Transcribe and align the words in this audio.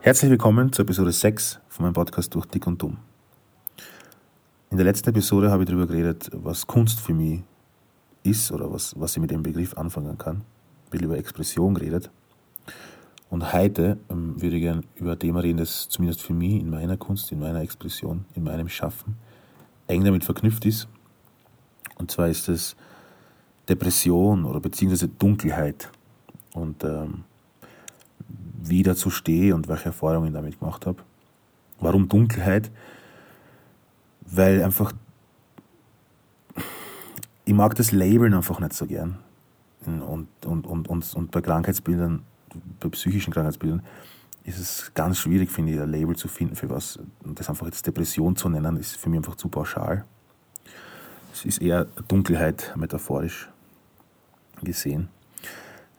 Herzlich 0.00 0.30
willkommen 0.30 0.72
zur 0.72 0.82
Episode 0.84 1.12
6 1.12 1.60
von 1.68 1.84
meinem 1.84 1.92
Podcast 1.92 2.34
Durch 2.34 2.46
Dick 2.46 2.66
und 2.66 2.82
Dumm. 2.82 2.96
In 4.70 4.76
der 4.76 4.84
letzten 4.84 5.10
Episode 5.10 5.52
habe 5.52 5.62
ich 5.62 5.68
darüber 5.68 5.86
geredet, 5.86 6.28
was 6.32 6.66
Kunst 6.66 6.98
für 6.98 7.14
mich 7.14 7.42
ist 8.24 8.50
oder 8.50 8.72
was, 8.72 8.98
was 8.98 9.12
ich 9.12 9.20
mit 9.20 9.30
dem 9.30 9.44
Begriff 9.44 9.74
anfangen 9.78 10.18
kann. 10.18 10.38
Ein 10.38 10.90
bisschen 10.90 11.06
über 11.06 11.18
Expression 11.18 11.74
geredet. 11.74 12.10
Und 13.30 13.52
heute 13.52 13.98
ähm, 14.10 14.42
würde 14.42 14.56
ich 14.56 14.62
gerne 14.62 14.82
über 14.96 15.12
ein 15.12 15.18
Thema 15.20 15.38
reden, 15.38 15.58
das 15.58 15.88
zumindest 15.88 16.20
für 16.22 16.34
mich 16.34 16.60
in 16.60 16.68
meiner 16.68 16.96
Kunst, 16.96 17.30
in 17.30 17.38
meiner 17.38 17.60
Expression, 17.60 18.24
in 18.34 18.42
meinem 18.42 18.68
Schaffen 18.68 19.16
eng 19.86 20.04
damit 20.04 20.24
verknüpft 20.24 20.64
ist. 20.66 20.88
Und 21.96 22.10
zwar 22.10 22.28
ist 22.28 22.48
es 22.48 22.76
Depression 23.68 24.44
oder 24.44 24.60
beziehungsweise 24.60 25.08
Dunkelheit. 25.08 25.90
Und 26.52 26.84
ähm, 26.84 27.24
wie 28.62 28.78
ich 28.78 28.84
dazu 28.84 29.10
stehe 29.10 29.54
und 29.54 29.68
welche 29.68 29.86
Erfahrungen 29.86 30.28
ich 30.28 30.34
damit 30.34 30.58
gemacht 30.58 30.86
habe. 30.86 31.02
Warum 31.80 32.08
Dunkelheit? 32.08 32.70
Weil 34.22 34.62
einfach 34.62 34.92
ich 37.44 37.54
mag 37.54 37.74
das 37.74 37.92
Labeln 37.92 38.34
einfach 38.34 38.60
nicht 38.60 38.72
so 38.72 38.86
gern. 38.86 39.18
Und, 39.84 40.02
und, 40.46 40.66
und, 40.66 40.88
und, 40.88 41.14
und 41.14 41.30
bei 41.30 41.40
Krankheitsbildern, 41.42 42.22
bei 42.80 42.88
psychischen 42.88 43.32
Krankheitsbildern, 43.32 43.82
ist 44.44 44.58
es 44.58 44.92
ganz 44.94 45.18
schwierig, 45.18 45.50
finde 45.50 45.72
ich, 45.72 45.80
ein 45.80 45.90
Label 45.90 46.16
zu 46.16 46.28
finden 46.28 46.56
für 46.56 46.70
was. 46.70 46.98
Das 47.34 47.48
einfach 47.48 47.66
jetzt 47.66 47.86
Depression 47.86 48.36
zu 48.36 48.48
nennen, 48.48 48.76
ist 48.76 48.96
für 48.96 49.08
mich 49.08 49.18
einfach 49.18 49.36
zu 49.36 49.48
pauschal. 49.48 50.04
Es 51.32 51.44
ist 51.44 51.60
eher 51.60 51.86
Dunkelheit, 52.06 52.72
metaphorisch 52.76 53.48
gesehen. 54.62 55.08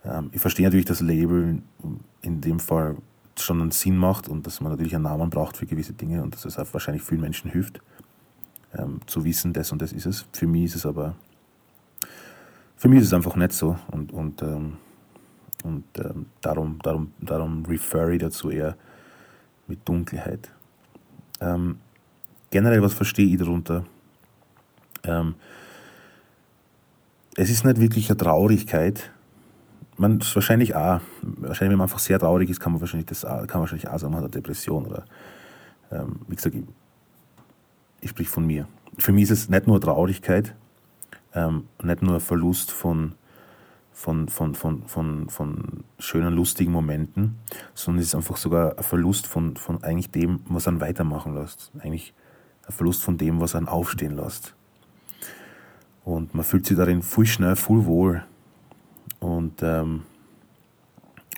Ähm, 0.03 0.29
ich 0.31 0.41
verstehe 0.41 0.65
natürlich, 0.65 0.85
dass 0.85 1.01
Label 1.01 1.61
in 2.21 2.41
dem 2.41 2.59
Fall 2.59 2.97
schon 3.37 3.61
einen 3.61 3.71
Sinn 3.71 3.97
macht 3.97 4.27
und 4.27 4.47
dass 4.47 4.61
man 4.61 4.71
natürlich 4.71 4.95
einen 4.95 5.03
Namen 5.03 5.29
braucht 5.29 5.57
für 5.57 5.65
gewisse 5.65 5.93
Dinge 5.93 6.23
und 6.23 6.33
dass 6.33 6.45
es 6.45 6.57
auch 6.57 6.71
wahrscheinlich 6.73 7.03
vielen 7.03 7.21
Menschen 7.21 7.51
hilft, 7.51 7.81
ähm, 8.77 9.01
zu 9.07 9.25
wissen, 9.25 9.53
das 9.53 9.71
und 9.71 9.81
das 9.81 9.91
ist 9.91 10.05
es. 10.05 10.25
Für 10.31 10.47
mich 10.47 10.65
ist 10.65 10.75
es 10.75 10.85
aber, 10.85 11.15
für 12.77 12.87
mich 12.87 13.01
ist 13.01 13.07
es 13.07 13.13
einfach 13.13 13.35
nicht 13.35 13.51
so 13.51 13.77
und, 13.91 14.11
und, 14.13 14.41
ähm, 14.41 14.77
und 15.63 15.83
darum, 16.41 16.79
darum, 16.81 17.11
darum 17.19 17.65
refer 17.65 18.09
ich 18.09 18.21
dazu 18.21 18.49
eher 18.49 18.77
mit 19.67 19.87
Dunkelheit. 19.87 20.51
Ähm, 21.45 21.77
generell, 22.49 22.81
was 22.81 22.93
verstehe 22.93 23.27
ich 23.27 23.37
darunter? 23.37 23.85
Ähm, 25.03 25.35
es 27.35 27.49
ist 27.49 27.65
nicht 27.65 27.79
wirklich 27.79 28.09
eine 28.09 28.17
Traurigkeit, 28.17 29.11
man 29.97 30.19
ist 30.19 30.35
wahrscheinlich 30.35 30.75
auch, 30.75 30.99
wahrscheinlich, 31.21 31.71
wenn 31.71 31.77
man 31.77 31.85
einfach 31.85 31.99
sehr 31.99 32.19
traurig 32.19 32.49
ist, 32.49 32.59
kann 32.59 32.73
man 32.73 32.81
wahrscheinlich 32.81 33.07
das 33.07 33.23
auch, 33.23 33.47
kann 33.47 33.59
man 33.59 33.61
wahrscheinlich 33.61 33.87
auch 33.87 33.97
sagen, 33.97 34.13
man 34.13 34.23
hat 34.23 34.25
eine 34.25 34.41
Depression 34.41 34.85
oder, 34.85 35.05
ähm, 35.91 36.19
wie 36.27 36.35
gesagt, 36.35 36.55
ich, 36.55 36.63
ich 38.01 38.09
sprich 38.09 38.27
von 38.27 38.45
mir. 38.45 38.67
Für 38.97 39.11
mich 39.11 39.23
ist 39.23 39.31
es 39.31 39.49
nicht 39.49 39.67
nur 39.67 39.79
Traurigkeit, 39.79 40.55
ähm, 41.33 41.65
nicht 41.83 42.01
nur 42.01 42.19
Verlust 42.19 42.71
von, 42.71 43.13
von, 43.93 44.27
von, 44.27 44.55
von, 44.55 44.83
von, 44.87 45.29
von 45.29 45.83
schönen, 45.99 46.33
lustigen 46.33 46.71
Momenten, 46.71 47.37
sondern 47.75 48.01
es 48.01 48.07
ist 48.07 48.15
einfach 48.15 48.37
sogar 48.37 48.77
ein 48.77 48.83
Verlust 48.83 49.27
von, 49.27 49.57
von 49.57 49.83
eigentlich 49.83 50.09
dem, 50.09 50.39
was 50.47 50.67
einen 50.67 50.81
weitermachen 50.81 51.35
lässt. 51.35 51.71
Eigentlich 51.79 52.13
ein 52.65 52.73
Verlust 52.73 53.03
von 53.03 53.17
dem, 53.17 53.41
was 53.41 53.53
einen 53.53 53.67
aufstehen 53.67 54.15
lässt. 54.15 54.55
Und 56.05 56.33
man 56.33 56.45
fühlt 56.45 56.65
sich 56.65 56.77
darin 56.77 57.03
viel 57.03 57.25
schnell, 57.25 57.55
viel 57.55 57.85
wohl 57.85 58.23
und, 59.19 59.61
ähm, 59.61 60.03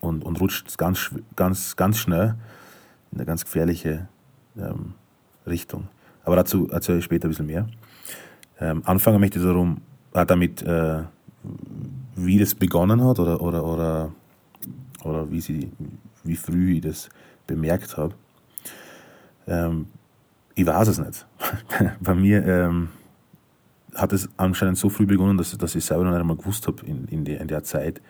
und, 0.01 0.23
und 0.23 0.39
rutscht 0.39 0.77
ganz, 0.77 1.11
ganz, 1.35 1.75
ganz 1.75 1.97
schnell 1.97 2.35
in 3.11 3.17
eine 3.17 3.25
ganz 3.25 3.43
gefährliche 3.43 4.07
ähm, 4.57 4.93
Richtung. 5.45 5.87
Aber 6.23 6.35
dazu 6.35 6.69
erzähle 6.69 6.99
ich 6.99 7.05
später 7.05 7.27
ein 7.27 7.29
bisschen 7.29 7.47
mehr. 7.47 7.67
Ähm, 8.59 8.83
anfangen 8.85 9.19
möchte 9.19 9.39
ich 9.39 9.45
darum, 9.45 9.81
äh, 10.13 10.25
damit, 10.25 10.61
äh, 10.61 11.03
wie 12.15 12.37
das 12.37 12.53
begonnen 12.53 13.03
hat 13.03 13.19
oder, 13.19 13.41
oder, 13.41 13.63
oder, 13.63 14.11
oder 15.03 15.31
wie, 15.31 15.41
sie, 15.41 15.71
wie 16.27 16.35
früh 16.35 16.75
ich 16.75 16.81
das 16.81 17.09
bemerkt 17.45 17.97
habe. 17.97 18.13
Ähm, 19.47 19.87
ich 20.55 20.65
weiß 20.65 20.87
es 20.89 20.99
nicht. 20.99 21.25
Bei 21.99 22.13
mir 22.13 22.45
ähm, 22.45 22.89
hat 23.95 24.13
es 24.13 24.29
anscheinend 24.37 24.77
so 24.77 24.89
früh 24.89 25.05
begonnen, 25.05 25.37
dass, 25.37 25.57
dass 25.57 25.75
ich 25.75 25.85
selber 25.85 26.03
noch 26.03 26.13
einmal 26.13 26.37
gewusst 26.37 26.67
habe 26.67 26.85
in, 26.85 27.05
in, 27.05 27.25
der, 27.25 27.41
in 27.41 27.47
der 27.47 27.63
Zeit, 27.63 28.01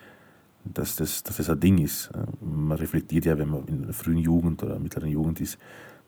dass 0.64 0.96
das, 0.96 1.24
dass 1.24 1.38
das 1.38 1.50
ein 1.50 1.60
Ding 1.60 1.78
ist. 1.78 2.10
Man 2.42 2.78
reflektiert 2.78 3.26
ja, 3.26 3.38
wenn 3.38 3.50
man 3.50 3.66
in 3.66 3.84
der 3.84 3.94
frühen 3.94 4.18
Jugend 4.18 4.64
oder 4.64 4.80
mittleren 4.80 5.10
Jugend 5.10 5.40
ist, 5.40 5.58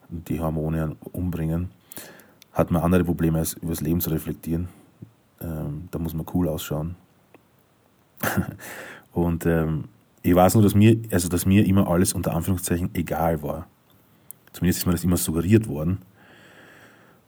die 0.08 0.40
Hormone 0.40 0.96
umbringen, 1.12 1.70
hat 2.52 2.70
man 2.70 2.82
andere 2.82 3.04
Probleme, 3.04 3.38
als 3.38 3.54
über 3.54 3.70
das 3.70 3.80
Leben 3.80 4.00
zu 4.00 4.10
reflektieren. 4.10 4.68
Ähm, 5.40 5.88
da 5.90 5.98
muss 5.98 6.14
man 6.14 6.26
cool 6.34 6.48
ausschauen. 6.48 6.96
und 9.12 9.46
ähm, 9.46 9.84
ich 10.22 10.34
weiß 10.34 10.54
nur, 10.54 10.62
dass 10.62 10.74
mir, 10.74 11.00
also 11.10 11.28
dass 11.28 11.46
mir 11.46 11.66
immer 11.66 11.88
alles 11.88 12.12
unter 12.12 12.34
Anführungszeichen 12.34 12.90
egal 12.94 13.42
war. 13.42 13.66
Zumindest 14.52 14.80
ist 14.80 14.86
mir 14.86 14.92
das 14.92 15.04
immer 15.04 15.16
suggeriert 15.16 15.68
worden. 15.68 15.98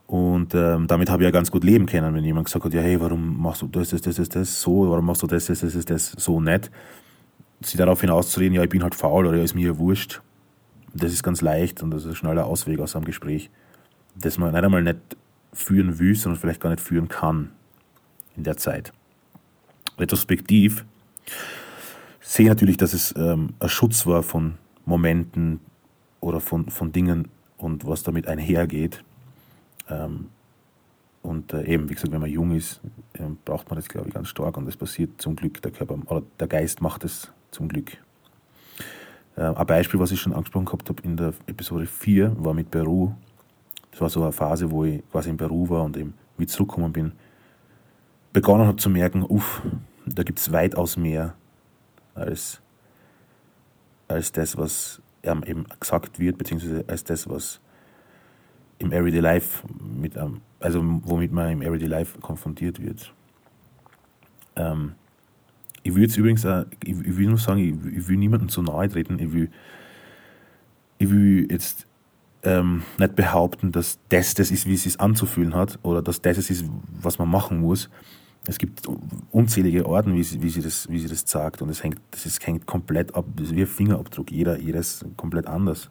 Und 0.06 0.54
ähm, 0.54 0.86
damit 0.88 1.08
habe 1.08 1.22
ich 1.22 1.26
ja 1.26 1.30
ganz 1.30 1.50
gut 1.50 1.64
leben 1.64 1.86
können, 1.86 2.14
wenn 2.14 2.24
jemand 2.24 2.46
gesagt 2.46 2.64
hat, 2.64 2.74
ja, 2.74 2.82
hey, 2.82 3.00
warum 3.00 3.40
machst 3.40 3.62
du 3.62 3.68
das, 3.68 3.90
das, 3.90 4.02
das, 4.02 4.16
das, 4.16 4.28
das 4.28 4.60
so, 4.60 4.90
warum 4.90 5.06
machst 5.06 5.22
du 5.22 5.26
das, 5.26 5.46
das, 5.46 5.60
das, 5.60 5.72
das, 5.72 5.84
das 5.86 6.12
so 6.18 6.38
nett? 6.38 6.70
Sie 7.62 7.78
darauf 7.78 8.00
hinauszureden, 8.00 8.54
ja, 8.54 8.62
ich 8.62 8.68
bin 8.68 8.82
halt 8.82 8.94
faul 8.94 9.26
oder 9.26 9.38
ja, 9.38 9.44
ist 9.44 9.54
mir 9.54 9.68
ja 9.68 9.78
wurscht. 9.78 10.20
Das 10.92 11.12
ist 11.12 11.22
ganz 11.22 11.40
leicht 11.40 11.82
und 11.82 11.92
das 11.92 12.02
ist 12.04 12.10
ein 12.10 12.16
schneller 12.16 12.44
Ausweg 12.44 12.80
aus 12.80 12.94
einem 12.94 13.06
Gespräch, 13.06 13.48
das 14.14 14.36
man 14.36 14.52
nicht 14.52 14.64
einmal 14.64 14.82
nicht 14.82 14.98
führen 15.54 15.98
will, 15.98 16.14
sondern 16.14 16.38
vielleicht 16.38 16.60
gar 16.60 16.70
nicht 16.70 16.82
führen 16.82 17.08
kann 17.08 17.50
in 18.36 18.42
der 18.42 18.58
Zeit. 18.58 18.92
Retrospektiv 19.98 20.84
sehe 22.22 22.46
ich 22.46 22.50
natürlich, 22.50 22.76
dass 22.78 22.94
es 22.94 23.14
ähm, 23.16 23.50
ein 23.58 23.68
Schutz 23.68 24.06
war 24.06 24.22
von 24.22 24.54
Momenten 24.86 25.60
oder 26.20 26.40
von, 26.40 26.70
von 26.70 26.92
Dingen 26.92 27.28
und 27.58 27.86
was 27.86 28.02
damit 28.02 28.26
einhergeht, 28.26 29.04
ähm, 29.88 30.28
und 31.22 31.52
äh, 31.52 31.64
eben, 31.64 31.88
wie 31.88 31.94
gesagt, 31.94 32.12
wenn 32.12 32.20
man 32.20 32.30
jung 32.30 32.52
ist, 32.52 32.80
äh, 33.14 33.22
braucht 33.44 33.70
man 33.70 33.76
das, 33.76 33.88
glaube 33.88 34.08
ich, 34.08 34.14
ganz 34.14 34.28
stark 34.28 34.56
und 34.56 34.66
das 34.66 34.76
passiert 34.76 35.20
zum 35.20 35.36
Glück. 35.36 35.62
Der 35.62 35.70
Körper 35.70 35.96
oder 36.06 36.22
der 36.40 36.48
Geist 36.48 36.82
macht 36.82 37.04
es 37.04 37.32
zum 37.52 37.68
Glück. 37.68 37.92
Äh, 39.36 39.42
ein 39.42 39.66
Beispiel, 39.66 40.00
was 40.00 40.10
ich 40.10 40.20
schon 40.20 40.32
angesprochen 40.32 40.66
gehabt 40.66 40.88
habe 40.88 41.00
in 41.02 41.16
der 41.16 41.32
Episode 41.46 41.86
4, 41.86 42.34
war 42.44 42.54
mit 42.54 42.70
Peru. 42.70 43.12
Das 43.92 44.00
war 44.00 44.08
so 44.08 44.22
eine 44.22 44.32
Phase, 44.32 44.70
wo 44.70 44.84
ich 44.84 45.02
quasi 45.12 45.30
in 45.30 45.36
Peru 45.36 45.68
war 45.68 45.84
und 45.84 45.96
eben 45.96 46.14
wie 46.38 46.46
zurückgekommen 46.46 46.92
bin, 46.92 47.12
begonnen 48.32 48.66
habe 48.66 48.78
zu 48.78 48.90
merken, 48.90 49.22
uff, 49.22 49.62
da 50.06 50.24
gibt 50.24 50.40
es 50.40 50.50
weitaus 50.50 50.96
mehr 50.96 51.34
als, 52.14 52.60
als 54.08 54.32
das, 54.32 54.56
was 54.56 55.02
eben 55.22 55.66
gesagt 55.78 56.18
wird, 56.18 56.38
beziehungsweise 56.38 56.84
als 56.88 57.04
das, 57.04 57.28
was 57.28 57.60
im 58.78 58.92
Everyday 58.92 59.20
Life, 59.20 59.64
mit, 59.80 60.16
ähm, 60.16 60.40
also 60.60 60.82
womit 61.04 61.32
man 61.32 61.50
im 61.50 61.62
Everyday 61.62 61.88
Life 61.88 62.18
konfrontiert 62.18 62.82
wird. 62.82 63.12
Ähm, 64.56 64.92
ich 65.82 65.94
will 65.94 66.02
jetzt 66.02 66.16
übrigens, 66.16 66.44
auch, 66.46 66.64
ich, 66.84 66.90
ich, 66.90 67.16
will 67.16 67.28
nur 67.28 67.38
sagen, 67.38 67.58
ich, 67.58 67.98
ich, 67.98 68.08
will 68.08 68.16
niemandem 68.16 68.48
zu 68.48 68.62
nahe 68.62 68.88
treten. 68.88 69.18
Ich 69.18 69.32
will, 69.32 69.50
ich 70.98 71.10
will 71.10 71.48
jetzt 71.50 71.86
ähm, 72.42 72.82
nicht 72.98 73.16
behaupten, 73.16 73.72
dass 73.72 73.98
das 74.08 74.34
das 74.34 74.50
ist, 74.50 74.66
wie 74.66 74.74
es 74.74 74.84
sich 74.84 75.00
anzufühlen 75.00 75.54
hat, 75.54 75.78
oder 75.82 76.02
dass 76.02 76.20
das 76.20 76.38
es 76.38 76.50
ist, 76.50 76.64
was 77.00 77.18
man 77.18 77.28
machen 77.28 77.60
muss. 77.60 77.88
Es 78.46 78.58
gibt 78.58 78.82
unzählige 79.30 79.86
Orten, 79.86 80.16
wie 80.16 80.22
sie, 80.24 80.42
wie 80.42 80.50
sie, 80.50 80.62
das, 80.62 80.88
wie 80.88 80.98
sie 80.98 81.08
das 81.08 81.22
sagt, 81.26 81.62
und 81.62 81.68
es 81.68 81.84
hängt, 81.84 82.00
das 82.10 82.26
ist, 82.26 82.44
hängt 82.44 82.66
komplett 82.66 83.14
ab, 83.14 83.24
das 83.36 83.48
ist 83.48 83.56
wie 83.56 83.60
ein 83.60 83.68
Fingerabdruck, 83.68 84.32
jeder, 84.32 84.58
ist 84.58 85.04
komplett 85.16 85.46
anders. 85.46 85.90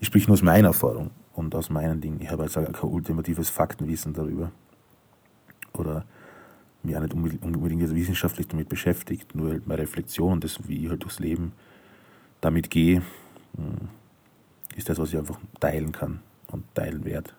Ich 0.00 0.08
spreche 0.08 0.26
nur 0.26 0.34
aus 0.34 0.42
meiner 0.42 0.68
Erfahrung 0.68 1.10
und 1.34 1.54
aus 1.54 1.70
meinen 1.70 2.00
Dingen. 2.00 2.20
Ich 2.20 2.30
habe 2.30 2.42
jetzt 2.42 2.56
also 2.56 2.72
kein 2.72 2.90
ultimatives 2.90 3.48
Faktenwissen 3.48 4.12
darüber. 4.12 4.50
Oder 5.72 6.04
mich 6.82 6.96
auch 6.96 7.00
nicht 7.00 7.14
unbedingt 7.42 7.94
wissenschaftlich 7.94 8.48
damit 8.48 8.68
beschäftigt, 8.68 9.34
nur 9.34 9.50
halt 9.50 9.66
meine 9.66 9.82
Reflexion, 9.82 10.40
das, 10.40 10.68
wie 10.68 10.84
ich 10.84 10.90
halt 10.90 11.02
durchs 11.02 11.18
Leben 11.18 11.52
damit 12.40 12.70
gehe, 12.70 13.02
hm, 13.56 13.88
ist 14.74 14.88
das, 14.88 14.98
was 14.98 15.10
ich 15.10 15.18
einfach 15.18 15.38
teilen 15.60 15.92
kann 15.92 16.20
und 16.50 16.64
teilen 16.74 17.04
werde. 17.04 17.30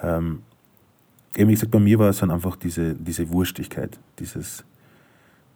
Ähm, 0.00 0.42
eben 1.36 1.48
wie 1.48 1.54
gesagt, 1.54 1.72
bei 1.72 1.78
mir 1.78 1.98
war 1.98 2.10
es 2.10 2.18
dann 2.18 2.30
einfach 2.30 2.56
diese, 2.56 2.94
diese 2.94 3.30
Wurstigkeit, 3.30 3.98
dieses, 4.18 4.64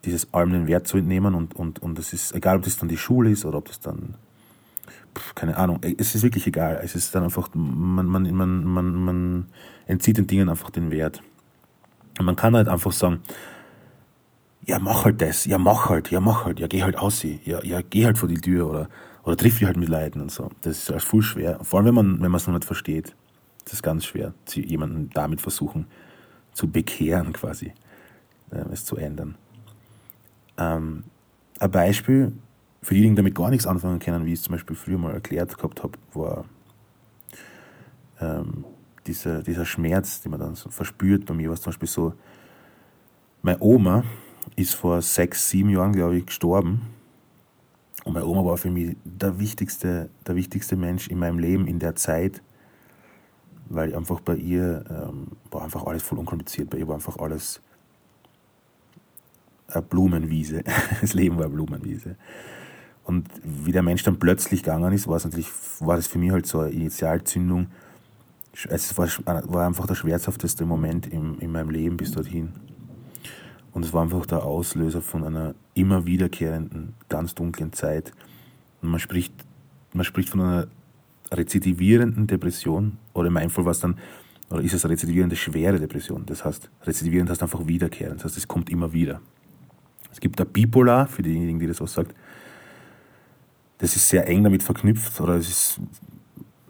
dieses 0.05 0.33
allem 0.33 0.53
den 0.53 0.67
Wert 0.67 0.87
zu 0.87 0.99
entnehmen 0.99 1.35
und, 1.35 1.55
und, 1.55 1.81
und 1.81 1.99
das 1.99 2.13
ist, 2.13 2.35
egal 2.35 2.57
ob 2.57 2.63
das 2.63 2.77
dann 2.77 2.89
die 2.89 2.97
Schule 2.97 3.31
ist 3.31 3.45
oder 3.45 3.59
ob 3.59 3.67
das 3.67 3.81
dann 3.81 4.15
keine 5.35 5.57
Ahnung, 5.57 5.81
es 5.83 6.15
ist 6.15 6.23
wirklich 6.23 6.47
egal. 6.47 6.81
Es 6.83 6.95
ist 6.95 7.15
dann 7.15 7.25
einfach, 7.25 7.49
man, 7.55 8.07
man, 8.07 8.31
man, 8.33 8.65
man, 8.65 8.95
man 8.95 9.47
entzieht 9.87 10.19
den 10.19 10.27
Dingen 10.27 10.49
einfach 10.49 10.71
den 10.71 10.91
Wert. 10.91 11.23
Und 12.19 12.27
man 12.27 12.37
kann 12.37 12.55
halt 12.55 12.69
einfach 12.69 12.93
sagen, 12.93 13.21
ja, 14.67 14.79
mach 14.79 15.05
halt 15.05 15.21
das, 15.23 15.45
ja, 15.47 15.59
mach 15.59 15.89
halt, 15.89 16.11
ja, 16.11 16.21
mach 16.21 16.45
halt, 16.45 16.61
ja, 16.61 16.67
geh 16.67 16.83
halt 16.83 16.99
aus, 16.99 17.23
ja, 17.23 17.63
ja, 17.63 17.81
geh 17.81 18.05
halt 18.05 18.19
vor 18.19 18.29
die 18.29 18.41
Tür 18.41 18.69
oder, 18.69 18.89
oder 19.23 19.37
triff 19.37 19.59
dich 19.59 19.67
halt 19.67 19.77
mit 19.77 19.89
Leuten 19.89 20.21
und 20.21 20.31
so. 20.31 20.51
Das 20.63 20.79
ist 20.79 20.91
halt 20.91 21.03
voll 21.03 21.23
schwer. 21.23 21.59
Vor 21.63 21.79
allem, 21.79 21.87
wenn 21.87 21.95
man, 21.95 22.13
wenn 22.21 22.31
man 22.31 22.37
es 22.37 22.47
noch 22.47 22.55
nicht 22.55 22.65
versteht. 22.65 23.15
Das 23.69 23.75
ist 23.75 23.83
ganz 23.83 24.07
schwer, 24.07 24.33
jemanden 24.55 25.11
damit 25.11 25.43
versuchen 25.43 25.89
zu 26.55 26.71
bekehren 26.71 27.35
quasi, 27.35 27.75
äh, 28.51 28.65
es 28.73 28.87
zu 28.87 28.97
ändern. 28.97 29.35
Ähm, 30.57 31.05
ein 31.61 31.71
Beispiel 31.71 32.33
für 32.81 32.95
diejenigen, 32.95 33.17
die 33.17 33.21
damit 33.21 33.35
gar 33.35 33.51
nichts 33.51 33.67
anfangen 33.67 33.99
können, 33.99 34.25
wie 34.25 34.33
ich 34.33 34.39
es 34.39 34.45
zum 34.45 34.53
Beispiel 34.53 34.75
früher 34.75 34.97
mal 34.97 35.13
erklärt 35.13 35.55
gehabt 35.55 35.83
habe, 35.83 35.99
war 36.15 36.47
ähm, 38.23 38.65
dieser, 39.07 39.43
dieser 39.43 39.67
Schmerz, 39.67 40.23
den 40.23 40.31
man 40.31 40.41
dann 40.41 40.55
so 40.55 40.71
verspürt. 40.71 41.27
Bei 41.27 41.35
mir 41.35 41.49
war 41.49 41.55
es 41.55 41.61
zum 41.61 41.73
Beispiel 41.73 41.89
so, 41.89 42.15
meine 43.43 43.61
Oma 43.61 44.03
ist 44.57 44.75
vor 44.75 45.03
sechs, 45.03 45.51
sieben 45.51 45.69
Jahren, 45.69 45.93
glaube 45.93 46.17
ich, 46.17 46.25
gestorben. 46.25 46.87
Und 48.05 48.15
meine 48.15 48.25
Oma 48.25 48.47
war 48.47 48.57
für 48.57 48.71
mich 48.71 48.97
der 49.05 49.39
wichtigste, 49.39 50.09
der 50.27 50.37
wichtigste 50.37 50.75
Mensch 50.75 51.09
in 51.09 51.19
meinem 51.19 51.39
Leben 51.39 51.67
in 51.67 51.79
der 51.79 51.97
Zeit, 51.97 52.43
weil 53.69 53.95
einfach 53.95 54.21
bei 54.21 54.37
ihr 54.37 54.85
ähm, 54.91 55.29
war 55.51 55.63
einfach 55.63 55.85
alles 55.87 56.03
voll 56.03 56.19
unkompliziert. 56.19 56.71
Bei 56.71 56.79
ihr 56.79 56.89
war 56.89 56.95
einfach 56.95 57.19
alles 57.19 57.61
eine 59.69 59.83
Blumenwiese. 59.83 60.63
Das 61.01 61.15
Leben 61.15 61.37
war 61.37 61.45
eine 61.45 61.55
Blumenwiese. 61.55 62.17
Und 63.05 63.29
wie 63.43 63.73
der 63.73 63.83
Mensch 63.83 64.03
dann 64.03 64.19
plötzlich 64.19 64.63
gegangen 64.63 64.93
ist, 64.93 65.09
war 65.09 65.17
es 65.17 65.25
natürlich, 65.25 65.49
war 65.81 65.97
das 65.97 66.07
für 66.07 66.19
mich 66.19 66.31
halt 66.31 66.47
so 66.47 66.61
eine 66.61 66.71
Initialzündung. 66.71 67.69
Es 68.69 68.99
war, 68.99 69.09
war 69.25 69.67
einfach 69.67 69.87
der 69.87 69.95
schmerzhafteste 69.95 70.67
Moment 70.67 71.07
in, 71.07 71.39
in 71.39 71.53
meinem 71.53 71.71
Leben 71.71 71.97
bis 71.97 72.11
dorthin. 72.11 72.53
Und 73.73 73.85
es 73.85 73.93
war 73.93 74.03
einfach 74.03 74.27
der 74.27 74.45
Auslöser 74.45 75.01
von 75.01 75.25
einer 75.25 75.55
immer 75.75 76.05
wiederkehrenden, 76.05 76.95
ganz 77.09 77.35
dunklen 77.35 77.73
Zeit. 77.73 78.13
Und 78.83 78.91
man 78.91 79.01
spricht, 79.01 79.33
man 79.93 80.05
spricht 80.05 80.31
von 80.31 80.41
einer 80.41 80.67
rezidivierenden 81.33 82.27
Depression. 82.27 82.99
Oder 83.19 83.29
in 83.29 83.35
meinem 83.35 83.51
Fall 83.51 83.65
war 83.65 83.73
es 83.73 83.81
dann, 83.81 83.99
oder 84.51 84.63
ist 84.63 84.73
es 84.73 84.85
eine 84.85 84.93
rezidivierende 84.93 85.37
schwere 85.37 85.79
Depression. 85.79 86.25
Das 86.27 86.45
heißt, 86.45 86.71
rezidivierend 86.85 87.31
heißt 87.31 87.43
einfach 87.43 87.67
wiederkehrend. 87.67 88.17
Das 88.17 88.27
heißt, 88.27 88.39
es 88.39 88.49
kommt 88.49 88.71
immer 88.71 88.93
wieder. 88.93 89.21
Es 90.11 90.21
gibt 90.21 90.41
da 90.41 90.45
Bipolar, 90.45 91.07
für 91.07 91.23
diejenigen, 91.23 91.59
die 91.59 91.67
das 91.67 91.81
auch 91.81 91.89
sagt. 91.89 92.15
Das 93.79 93.95
ist 93.95 94.09
sehr 94.09 94.27
eng 94.27 94.43
damit 94.43 94.63
verknüpft, 94.63 95.21
oder 95.21 95.35
es 95.37 95.49
ist, 95.49 95.81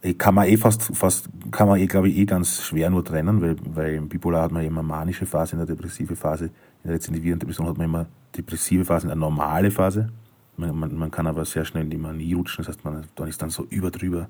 eh, 0.03 0.15
kann 0.15 0.35
man 0.35 0.47
eh 0.49 0.57
fast, 0.57 0.83
fast, 0.95 1.29
kann 1.51 1.69
man 1.69 1.79
eh, 1.79 1.87
glaube 1.87 2.09
ich, 2.09 2.19
eh 2.19 2.27
ganz 2.27 2.63
schwer 2.63 2.91
nur 2.91 3.05
trennen, 3.05 3.41
weil, 3.41 3.57
weil 3.65 3.95
im 3.95 4.09
Bipolar 4.09 4.43
hat 4.43 4.53
man 4.53 4.65
immer 4.65 4.83
manische 4.83 5.25
Phase, 5.25 5.53
in 5.53 5.59
der 5.59 5.67
depressive 5.67 6.17
Phase 6.17 6.47
in 6.47 6.53
der 6.85 6.95
rezidivierenden 6.95 7.41
Depression 7.41 7.67
hat 7.67 7.79
man 7.79 7.87
immer 7.87 8.07
depressive 8.37 8.85
Phasen, 8.85 9.11
eine 9.11 9.21
normale 9.21 9.71
Phase. 9.71 10.11
Man, 10.57 10.77
man, 10.79 10.95
man, 10.95 11.11
kann 11.11 11.27
aber 11.27 11.45
sehr 11.45 11.65
schnell 11.65 11.85
in 11.85 11.91
die 11.91 11.97
Manie 11.97 12.35
rutschen, 12.35 12.65
das 12.65 12.69
heißt, 12.69 12.85
man 12.85 13.05
dann 13.15 13.29
ist 13.29 13.41
dann 13.41 13.51
so 13.51 13.65
über 13.71 13.91
drüber, 13.91 14.29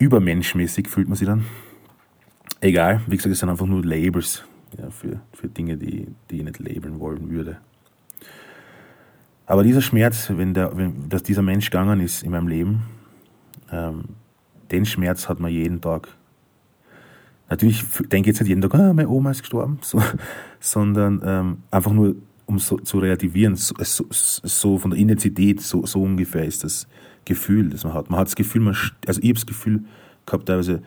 übermenschmäßig 0.00 0.88
fühlt 0.88 1.08
man 1.08 1.16
sich 1.16 1.28
dann. 1.28 1.44
Egal, 2.60 3.00
wie 3.06 3.16
gesagt, 3.16 3.32
es 3.32 3.38
sind 3.38 3.48
einfach 3.48 3.66
nur 3.66 3.84
Labels 3.84 4.44
ja, 4.76 4.90
für, 4.90 5.20
für 5.32 5.48
Dinge, 5.48 5.76
die, 5.76 6.08
die 6.30 6.38
ich 6.38 6.44
nicht 6.44 6.58
labeln 6.58 6.98
wollen 6.98 7.30
würde. 7.30 7.58
Aber 9.46 9.62
dieser 9.62 9.80
Schmerz, 9.80 10.30
wenn, 10.30 10.54
der, 10.54 10.76
wenn 10.76 11.08
dass 11.08 11.22
dieser 11.22 11.42
Mensch 11.42 11.70
gegangen 11.70 12.00
ist 12.00 12.22
in 12.22 12.32
meinem 12.32 12.48
Leben, 12.48 12.82
ähm, 13.70 14.04
den 14.70 14.84
Schmerz 14.84 15.28
hat 15.28 15.40
man 15.40 15.50
jeden 15.52 15.80
Tag 15.80 16.08
Natürlich 17.50 17.84
denke 17.98 18.30
ich 18.30 18.34
jetzt 18.34 18.40
nicht 18.40 18.48
jeden 18.48 18.62
Tag, 18.62 18.76
ah, 18.76 18.92
meine 18.92 19.08
Oma 19.08 19.32
ist 19.32 19.40
gestorben, 19.40 19.78
so, 19.82 20.00
sondern 20.60 21.20
ähm, 21.24 21.58
einfach 21.70 21.92
nur, 21.92 22.14
um 22.50 22.58
so, 22.58 22.78
zu 22.78 22.98
relativieren, 22.98 23.54
so, 23.54 23.74
so, 23.80 24.04
so, 24.10 24.78
von 24.78 24.90
der 24.90 24.98
Intensität, 24.98 25.60
so, 25.60 25.86
so 25.86 26.02
ungefähr 26.02 26.44
ist 26.44 26.64
das 26.64 26.88
Gefühl, 27.24 27.70
das 27.70 27.84
man 27.84 27.94
hat. 27.94 28.10
Man 28.10 28.18
hat 28.18 28.26
das 28.26 28.34
Gefühl, 28.34 28.60
man, 28.60 28.76
also 29.06 29.20
ich 29.20 29.28
habe 29.28 29.34
das 29.34 29.46
Gefühl 29.46 29.84
gehabt, 30.26 30.46
teilweise, 30.46 30.82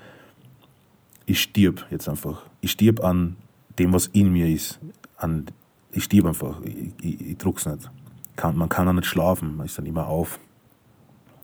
ich 1.25 1.42
stirb 1.42 1.86
jetzt 1.89 2.10
einfach. 2.10 2.44
Ich 2.60 2.71
stirb 2.71 3.01
an 3.01 3.38
dem, 3.80 3.94
was 3.94 4.07
in 4.07 4.33
mir 4.33 4.50
ist. 4.50 4.80
An, 5.15 5.45
ich 5.92 6.04
stirb 6.04 6.25
einfach. 6.25 6.62
Ich, 6.63 6.92
ich, 7.01 7.21
ich 7.30 7.38
druck's 7.38 7.65
nicht. 7.65 7.89
Kann, 8.36 8.57
man 8.57 8.68
kann 8.68 8.88
auch 8.89 8.94
nicht 8.94 9.06
schlafen, 9.06 9.56
man 9.56 9.65
ist 9.65 9.77
dann 9.77 9.86
immer 9.86 10.07
auf. 10.07 10.39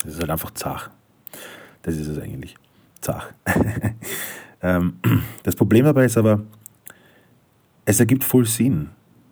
Das 0.04 0.16
ist 0.16 0.19
halt 0.19 0.31
einfach 0.31 0.51
zach. 0.51 0.89
Das 1.81 1.95
ist 1.95 2.07
es 2.07 2.19
eigentlich. 2.19 2.56
Zach. 3.00 3.31
Ähm, 4.62 5.00
das 5.44 5.56
Problem 5.56 5.86
dabei 5.86 6.04
ist 6.04 6.18
aber, 6.18 6.42
es 7.86 7.98
ergibt 8.01 8.25
voll 8.25 8.45
Sinn, 8.45 8.89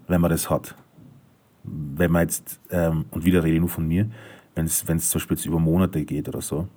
wenn 0.07 0.21
man 0.21 0.31
das 0.31 0.49
hat. 0.49 0.75
Wenn 1.63 2.11
man 2.11 2.23
jetzt, 2.23 2.59
ähm, 2.71 3.05
und 3.11 3.25
wieder 3.25 3.43
rede 3.43 3.55
ich 3.55 3.59
nur 3.59 3.69
von 3.69 3.87
mir, 3.87 4.09
wenn 4.55 4.65
es 4.65 4.85
zum 4.85 5.19
Beispiel 5.19 5.37
über 5.45 5.59
Monate 5.59 6.03
geht 6.05 6.27
oder 6.27 6.41
so, 6.41 6.67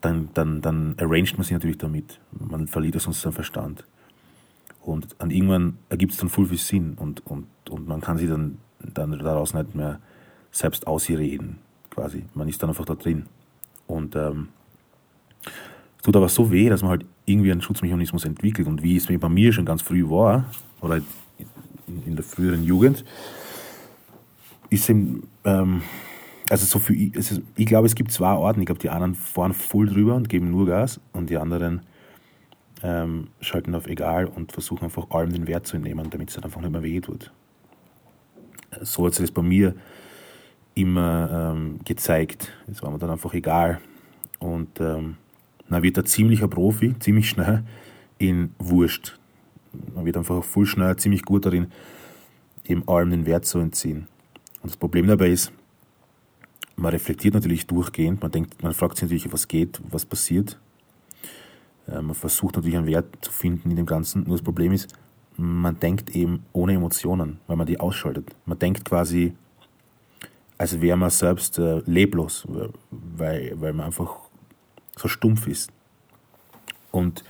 dann, 0.00 0.30
dann, 0.34 0.60
dann 0.60 0.94
arranged 0.98 1.36
man 1.36 1.44
sich 1.44 1.52
natürlich 1.52 1.78
damit. 1.78 2.20
Man 2.32 2.66
verliert 2.66 3.00
sonst 3.00 3.20
seinen 3.20 3.32
Verstand. 3.32 3.84
Und 4.80 5.14
an 5.18 5.30
irgendwann 5.30 5.78
ergibt 5.88 6.12
es 6.12 6.18
dann 6.18 6.28
voll 6.28 6.46
viel 6.46 6.58
Sinn 6.58 6.94
und, 6.94 7.26
und, 7.26 7.46
und 7.68 7.86
man 7.86 8.00
kann 8.00 8.16
sich 8.16 8.28
dann, 8.28 8.58
dann 8.78 9.18
daraus 9.18 9.52
nicht 9.52 9.74
mehr 9.74 10.00
selbst 10.50 10.86
ausreden, 10.86 11.58
quasi. 11.90 12.24
Man 12.34 12.48
ist 12.48 12.62
dann 12.62 12.70
einfach 12.70 12.86
da 12.86 12.94
drin. 12.94 13.26
Und 13.86 14.16
ähm, 14.16 14.48
es 15.96 16.02
tut 16.02 16.16
aber 16.16 16.28
so 16.28 16.50
weh, 16.50 16.68
dass 16.68 16.82
man 16.82 16.90
halt 16.90 17.06
irgendwie 17.26 17.52
einen 17.52 17.60
Schutzmechanismus 17.60 18.24
entwickelt. 18.24 18.68
Und 18.68 18.82
wie 18.82 18.96
es 18.96 19.06
bei 19.06 19.28
mir 19.28 19.52
schon 19.52 19.66
ganz 19.66 19.82
früh 19.82 20.08
war, 20.08 20.46
oder 20.80 21.02
in 22.06 22.16
der 22.16 22.24
früheren 22.24 22.64
Jugend, 22.64 23.04
ist 24.70 24.88
eben, 24.88 25.28
ähm, 25.44 25.82
also 26.48 26.64
so 26.64 26.78
für, 26.78 26.94
also 27.14 27.40
ich 27.56 27.66
glaube, 27.66 27.86
es 27.86 27.94
gibt 27.94 28.12
zwei 28.12 28.28
Arten. 28.28 28.60
Ich 28.60 28.66
glaube, 28.66 28.80
die 28.80 28.90
anderen 28.90 29.14
fahren 29.14 29.52
voll 29.52 29.86
drüber 29.86 30.14
und 30.14 30.28
geben 30.28 30.50
nur 30.50 30.66
Gas 30.66 31.00
und 31.12 31.30
die 31.30 31.36
anderen 31.36 31.82
ähm, 32.82 33.28
schalten 33.40 33.74
auf 33.74 33.86
egal 33.86 34.26
und 34.26 34.52
versuchen 34.52 34.84
einfach 34.84 35.10
allem 35.10 35.32
den 35.32 35.46
Wert 35.46 35.66
zu 35.66 35.76
entnehmen, 35.76 36.08
damit 36.10 36.30
es 36.30 36.36
halt 36.36 36.44
einfach 36.44 36.60
nicht 36.60 36.72
mehr 36.72 36.82
weh 36.82 37.00
tut. 37.00 37.32
So 38.80 39.06
hat 39.06 39.14
sich 39.14 39.24
das 39.24 39.32
bei 39.32 39.42
mir 39.42 39.74
immer 40.74 41.52
ähm, 41.52 41.80
gezeigt. 41.84 42.52
Es 42.70 42.82
war 42.82 42.90
mir 42.90 42.98
dann 42.98 43.10
einfach 43.10 43.34
egal. 43.34 43.80
Und 44.38 44.80
ähm, 44.80 45.16
dann 45.68 45.82
wird 45.82 45.96
er 45.96 46.04
ziemlicher 46.04 46.48
Profi, 46.48 46.98
ziemlich 46.98 47.28
schnell 47.28 47.64
in 48.18 48.54
Wurst. 48.58 49.19
Man 49.94 50.04
wird 50.04 50.16
einfach 50.16 50.42
voll 50.42 50.66
schnell 50.66 50.96
ziemlich 50.96 51.22
gut 51.22 51.46
darin, 51.46 51.70
eben 52.64 52.86
allem 52.88 53.10
den 53.10 53.26
Wert 53.26 53.46
zu 53.46 53.58
entziehen. 53.58 54.06
Und 54.62 54.70
das 54.70 54.76
Problem 54.76 55.06
dabei 55.06 55.30
ist, 55.30 55.52
man 56.76 56.92
reflektiert 56.92 57.34
natürlich 57.34 57.66
durchgehend, 57.66 58.22
man 58.22 58.30
denkt, 58.30 58.62
man 58.62 58.72
fragt 58.72 58.96
sich 58.96 59.02
natürlich, 59.02 59.32
was 59.32 59.48
geht, 59.48 59.80
was 59.90 60.06
passiert. 60.06 60.58
Äh, 61.86 62.00
man 62.02 62.14
versucht 62.14 62.56
natürlich 62.56 62.76
einen 62.76 62.86
Wert 62.86 63.18
zu 63.20 63.32
finden 63.32 63.70
in 63.70 63.76
dem 63.76 63.86
Ganzen. 63.86 64.24
Nur 64.24 64.36
das 64.36 64.42
Problem 64.42 64.72
ist, 64.72 64.88
man 65.36 65.78
denkt 65.78 66.14
eben 66.14 66.44
ohne 66.52 66.74
Emotionen, 66.74 67.38
weil 67.46 67.56
man 67.56 67.66
die 67.66 67.80
ausschaltet. 67.80 68.34
Man 68.44 68.58
denkt 68.58 68.84
quasi, 68.84 69.34
als 70.58 70.80
wäre 70.80 70.96
man 70.96 71.10
selbst 71.10 71.58
äh, 71.58 71.82
leblos, 71.86 72.46
weil, 72.90 73.52
weil 73.60 73.72
man 73.72 73.86
einfach 73.86 74.16
so 74.96 75.08
stumpf 75.08 75.46
ist. 75.46 75.72
Und 76.90 77.24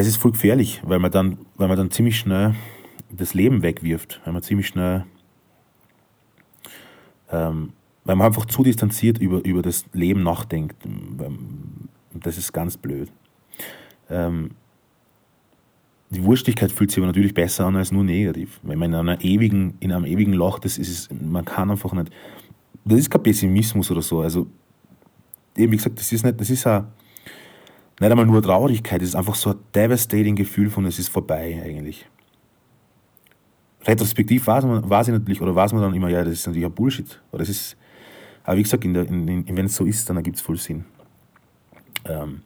das 0.00 0.06
ist 0.06 0.16
voll 0.16 0.32
gefährlich, 0.32 0.80
weil 0.82 0.98
man 0.98 1.10
dann, 1.10 1.38
weil 1.56 1.68
man 1.68 1.76
dann 1.76 1.90
ziemlich 1.90 2.18
schnell 2.18 2.54
das 3.10 3.34
Leben 3.34 3.62
wegwirft, 3.62 4.22
weil 4.24 4.32
man 4.32 4.42
ziemlich 4.42 4.66
schnell, 4.66 5.04
ähm, 7.30 7.74
weil 8.04 8.16
man 8.16 8.28
einfach 8.28 8.46
zu 8.46 8.62
distanziert 8.62 9.18
über, 9.18 9.44
über 9.44 9.60
das 9.60 9.84
Leben 9.92 10.22
nachdenkt. 10.22 10.76
Das 12.14 12.38
ist 12.38 12.50
ganz 12.52 12.78
blöd. 12.78 13.12
Ähm, 14.08 14.52
die 16.08 16.24
Wurstigkeit 16.24 16.72
fühlt 16.72 16.90
sich 16.90 16.98
aber 16.98 17.06
natürlich 17.06 17.34
besser 17.34 17.66
an 17.66 17.76
als 17.76 17.92
nur 17.92 18.02
negativ. 18.02 18.58
Wenn 18.62 18.78
man 18.78 18.90
in 18.90 18.96
einer 18.96 19.22
ewigen, 19.22 19.74
in 19.80 19.92
einem 19.92 20.06
ewigen 20.06 20.32
Loch, 20.32 20.60
das 20.60 20.78
ist, 20.78 21.10
man 21.12 21.44
kann 21.44 21.70
einfach 21.70 21.92
nicht, 21.92 22.10
das 22.86 23.00
ist 23.00 23.10
kein 23.10 23.22
Pessimismus 23.22 23.90
oder 23.90 24.00
so. 24.00 24.20
Also 24.20 24.46
eben 25.58 25.72
wie 25.72 25.76
gesagt, 25.76 26.00
das 26.00 26.10
ist 26.10 26.24
nicht, 26.24 26.40
das 26.40 26.48
ist 26.48 26.66
auch 26.66 26.84
nicht 28.00 28.10
einmal 28.10 28.26
nur 28.26 28.42
Traurigkeit, 28.42 29.02
es 29.02 29.10
ist 29.10 29.14
einfach 29.14 29.34
so 29.34 29.50
ein 29.50 29.58
devastating 29.74 30.34
Gefühl 30.34 30.70
von, 30.70 30.86
es 30.86 30.98
ist 30.98 31.08
vorbei 31.08 31.62
eigentlich. 31.62 32.06
Retrospektiv 33.84 34.46
weiß 34.46 34.64
man, 34.64 34.88
weiß 34.88 35.08
ich 35.08 35.12
natürlich, 35.12 35.40
oder 35.40 35.54
weiß 35.54 35.72
man 35.72 35.82
dann 35.82 35.94
immer, 35.94 36.08
ja, 36.08 36.24
das 36.24 36.34
ist 36.34 36.46
natürlich 36.46 36.66
ein 36.66 36.72
Bullshit. 36.72 37.20
Oder 37.30 37.40
das 37.40 37.50
ist, 37.50 37.76
aber 38.42 38.56
wie 38.56 38.62
gesagt, 38.62 38.84
in 38.84 38.94
in, 38.94 39.56
wenn 39.56 39.66
es 39.66 39.76
so 39.76 39.84
ist, 39.84 40.08
dann 40.08 40.16
ergibt 40.16 40.36
es 40.36 40.42
voll 40.42 40.56
Sinn. 40.56 40.84
Ähm, 42.06 42.42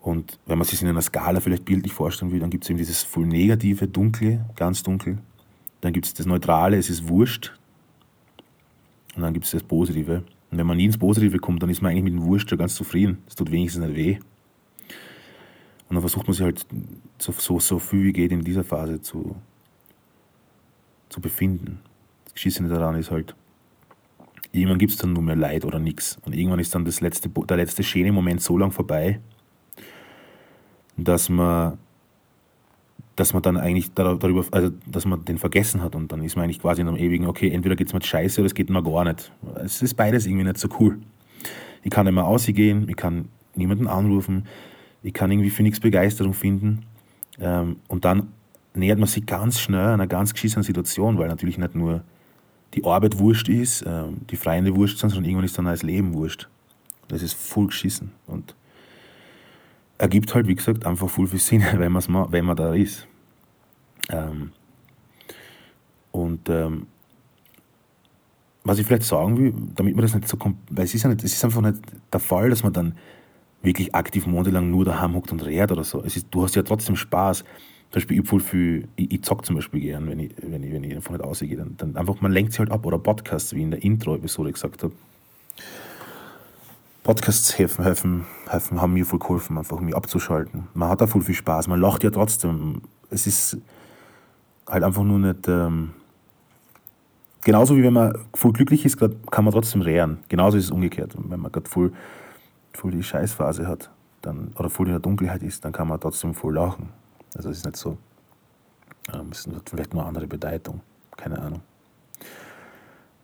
und 0.00 0.38
wenn 0.46 0.56
man 0.56 0.66
sich 0.66 0.80
in 0.80 0.88
einer 0.88 1.02
Skala 1.02 1.40
vielleicht 1.40 1.64
bildlich 1.64 1.92
vorstellen 1.92 2.32
will, 2.32 2.40
dann 2.40 2.50
gibt 2.50 2.64
es 2.64 2.70
eben 2.70 2.78
dieses 2.78 3.02
voll 3.02 3.26
negative, 3.26 3.88
dunkle, 3.88 4.44
ganz 4.54 4.82
dunkel. 4.82 5.18
Dann 5.80 5.92
gibt 5.92 6.06
es 6.06 6.14
das 6.14 6.26
Neutrale, 6.26 6.78
es 6.78 6.88
ist 6.88 7.08
wurscht. 7.08 7.52
Und 9.16 9.22
dann 9.22 9.32
gibt 9.32 9.46
es 9.46 9.50
das 9.50 9.62
Positive. 9.62 10.22
Und 10.50 10.58
wenn 10.58 10.66
man 10.66 10.76
nie 10.76 10.84
ins 10.84 10.98
Positive 10.98 11.38
kommt, 11.38 11.62
dann 11.62 11.70
ist 11.70 11.82
man 11.82 11.90
eigentlich 11.90 12.04
mit 12.04 12.12
dem 12.14 12.22
Wurst 12.22 12.48
schon 12.48 12.58
ganz 12.58 12.74
zufrieden. 12.74 13.18
Es 13.26 13.34
tut 13.34 13.50
wenigstens 13.50 13.84
nicht 13.84 13.96
weh. 13.96 14.18
Und 15.88 15.94
dann 15.94 16.00
versucht 16.00 16.26
man 16.26 16.34
sich 16.34 16.44
halt 16.44 16.66
so, 17.18 17.32
so, 17.32 17.60
so 17.60 17.78
viel 17.78 18.04
wie 18.04 18.12
geht 18.12 18.32
in 18.32 18.42
dieser 18.42 18.64
Phase 18.64 19.00
zu, 19.00 19.36
zu 21.08 21.20
befinden. 21.20 21.80
Das 22.24 22.34
Geschissene 22.34 22.68
daran 22.68 22.96
ist 22.96 23.10
halt, 23.10 23.34
irgendwann 24.52 24.78
gibt 24.78 24.92
es 24.92 24.98
dann 24.98 25.12
nur 25.12 25.22
mehr 25.22 25.36
Leid 25.36 25.64
oder 25.64 25.78
nichts. 25.78 26.18
Und 26.24 26.34
irgendwann 26.34 26.58
ist 26.58 26.74
dann 26.74 26.84
das 26.84 27.00
letzte, 27.00 27.28
der 27.28 27.56
letzte 27.56 27.82
schöne 27.82 28.10
Moment 28.10 28.42
so 28.42 28.58
lang 28.58 28.72
vorbei, 28.72 29.20
dass 30.96 31.28
man, 31.28 31.78
dass 33.14 33.32
man 33.32 33.42
dann 33.42 33.56
eigentlich 33.56 33.92
darüber, 33.92 34.44
also 34.50 34.70
dass 34.86 35.04
man 35.04 35.24
den 35.24 35.38
vergessen 35.38 35.82
hat 35.82 35.94
und 35.94 36.10
dann 36.10 36.22
ist 36.22 36.36
man 36.36 36.44
eigentlich 36.44 36.60
quasi 36.60 36.80
in 36.80 36.88
einem 36.88 36.96
ewigen, 36.96 37.26
okay, 37.26 37.50
entweder 37.50 37.76
geht 37.76 37.88
es 37.88 37.92
mir 37.92 38.02
scheiße 38.02 38.40
oder 38.40 38.46
es 38.46 38.54
geht 38.54 38.70
mir 38.70 38.82
gar 38.82 39.04
nicht. 39.04 39.30
Es 39.56 39.82
ist 39.82 39.94
beides 39.94 40.26
irgendwie 40.26 40.44
nicht 40.44 40.58
so 40.58 40.68
cool. 40.80 40.98
Ich 41.82 41.90
kann 41.90 42.06
nicht 42.06 42.14
mehr 42.14 42.26
ausgehen, 42.26 42.88
ich 42.88 42.96
kann 42.96 43.28
niemanden 43.54 43.86
anrufen, 43.86 44.46
ich 45.06 45.14
kann 45.14 45.30
irgendwie 45.30 45.50
für 45.50 45.62
nichts 45.62 45.78
Begeisterung 45.78 46.34
finden. 46.34 46.84
Ähm, 47.38 47.76
und 47.86 48.04
dann 48.04 48.32
nähert 48.74 48.98
man 48.98 49.06
sich 49.06 49.24
ganz 49.24 49.60
schnell 49.60 49.86
einer 49.86 50.08
ganz 50.08 50.32
geschissenen 50.32 50.64
Situation, 50.64 51.16
weil 51.16 51.28
natürlich 51.28 51.58
nicht 51.58 51.76
nur 51.76 52.02
die 52.74 52.84
Arbeit 52.84 53.16
wurscht 53.20 53.48
ist, 53.48 53.84
ähm, 53.86 54.22
die 54.28 54.36
Freunde 54.36 54.74
wurscht 54.74 54.98
sind, 54.98 55.10
sondern 55.10 55.26
irgendwann 55.26 55.44
ist 55.44 55.56
dann 55.56 55.68
auch 55.68 55.70
das 55.70 55.84
Leben 55.84 56.12
wurscht. 56.12 56.48
Das 57.06 57.22
ist 57.22 57.34
voll 57.34 57.68
geschissen 57.68 58.10
und 58.26 58.56
ergibt 59.96 60.34
halt, 60.34 60.48
wie 60.48 60.56
gesagt, 60.56 60.84
einfach 60.84 61.08
voll 61.08 61.28
viel 61.28 61.38
Sinn, 61.38 61.62
wenn, 61.76 61.92
man's 61.92 62.08
mal, 62.08 62.26
wenn 62.32 62.44
man 62.44 62.56
da 62.56 62.74
ist. 62.74 63.06
Ähm, 64.08 64.50
und 66.10 66.48
ähm, 66.48 66.88
was 68.64 68.80
ich 68.80 68.86
vielleicht 68.86 69.04
sagen 69.04 69.38
will, 69.38 69.54
damit 69.76 69.94
man 69.94 70.02
das 70.02 70.16
nicht 70.16 70.26
so 70.26 70.36
weil 70.70 70.84
es 70.84 70.94
ist 70.94 71.04
ja 71.04 71.10
nicht, 71.10 71.22
es 71.22 71.32
ist 71.32 71.44
einfach 71.44 71.60
nicht 71.60 71.80
der 72.12 72.18
Fall, 72.18 72.50
dass 72.50 72.64
man 72.64 72.72
dann 72.72 72.96
wirklich 73.66 73.94
aktiv 73.94 74.26
monatelang 74.26 74.70
nur 74.70 74.84
daheim 74.84 75.14
hockt 75.14 75.32
und 75.32 75.44
redet 75.44 75.72
oder 75.72 75.84
so. 75.84 76.02
Es 76.02 76.16
ist, 76.16 76.28
du 76.30 76.42
hast 76.42 76.56
ja 76.56 76.62
trotzdem 76.62 76.96
Spaß. 76.96 77.38
Zum 77.38 77.92
Beispiel, 77.92 78.20
ich, 78.20 78.28
voll 78.28 78.42
ich, 78.96 79.12
ich 79.12 79.22
zock 79.22 79.44
zum 79.44 79.56
Beispiel 79.56 79.80
gern, 79.80 80.08
wenn 80.08 80.20
ich, 80.20 80.30
wenn 80.40 80.62
ich, 80.62 80.72
wenn 80.72 80.84
ich 80.84 80.94
einfach 80.94 81.10
nicht 81.10 81.22
ausgehe. 81.22 81.56
Dann, 81.56 81.76
dann 81.76 81.96
einfach, 81.96 82.20
man 82.20 82.32
lenkt 82.32 82.52
sich 82.52 82.60
halt 82.60 82.70
ab. 82.70 82.86
Oder 82.86 82.98
Podcasts, 82.98 83.54
wie 83.54 83.62
in 83.62 83.70
der 83.70 83.82
Intro-Episode 83.82 84.52
gesagt 84.52 84.82
habe. 84.82 84.94
Podcasts 87.02 87.56
helfen, 87.56 87.84
helfen, 87.84 88.26
helfen, 88.48 88.80
haben 88.80 88.92
mir 88.92 89.06
voll 89.06 89.20
geholfen, 89.20 89.58
einfach 89.58 89.78
mich 89.78 89.94
abzuschalten. 89.94 90.66
Man 90.74 90.88
hat 90.88 91.00
da 91.00 91.06
voll 91.06 91.22
viel 91.22 91.36
Spaß, 91.36 91.68
man 91.68 91.80
lacht 91.80 92.02
ja 92.02 92.10
trotzdem. 92.10 92.82
Es 93.10 93.28
ist 93.28 93.58
halt 94.66 94.82
einfach 94.82 95.04
nur 95.04 95.20
nicht. 95.20 95.46
Ähm, 95.46 95.90
genauso 97.44 97.76
wie 97.76 97.84
wenn 97.84 97.92
man 97.92 98.18
voll 98.34 98.52
glücklich 98.52 98.84
ist, 98.84 98.98
kann 98.98 99.44
man 99.44 99.52
trotzdem 99.52 99.82
rehren. 99.82 100.18
Genauso 100.28 100.58
ist 100.58 100.64
es 100.64 100.70
umgekehrt. 100.72 101.14
Wenn 101.16 101.38
man 101.38 101.52
gerade 101.52 101.70
voll, 101.70 101.92
voll 102.76 102.92
die 102.92 103.02
Scheißphase 103.02 103.66
hat 103.66 103.90
dann, 104.22 104.52
oder 104.56 104.70
voll 104.70 104.86
in 104.86 104.92
der 104.92 105.00
Dunkelheit 105.00 105.42
ist, 105.42 105.64
dann 105.64 105.72
kann 105.72 105.88
man 105.88 106.00
trotzdem 106.00 106.34
voll 106.34 106.54
lachen. 106.54 106.90
Also 107.34 107.50
es 107.50 107.58
ist 107.58 107.66
nicht 107.66 107.76
so, 107.76 107.98
ähm, 109.12 109.28
es 109.30 109.46
hat 109.46 109.68
vielleicht 109.68 109.92
nur 109.92 110.02
eine 110.02 110.08
andere 110.08 110.26
Bedeutung, 110.26 110.80
keine 111.16 111.38
Ahnung. 111.38 111.60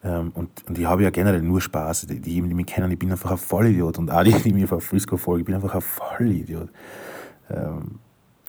Ähm, 0.05 0.33
und, 0.35 0.51
und 0.69 0.79
ich 0.79 0.85
habe 0.85 1.03
ja 1.03 1.11
generell 1.11 1.43
nur 1.43 1.61
Spaß. 1.61 2.07
Die, 2.07 2.21
die, 2.21 2.43
die 2.43 2.55
mich 2.55 2.67
kennen, 2.67 2.91
ich 2.91 2.99
bin 2.99 3.11
einfach 3.11 3.31
ein 3.31 3.39
Vollidiot. 3.39 3.99
Und 3.99 4.11
die, 4.11 4.33
die 4.43 4.53
mir 4.53 4.67
von 4.67 4.81
Frisco 4.81 5.17
folgen, 5.17 5.41
ich 5.41 5.47
bin 5.47 5.55
einfach 5.55 5.75
ein 5.75 5.81
Vollidiot. 5.81 6.69
Ähm, 7.51 7.99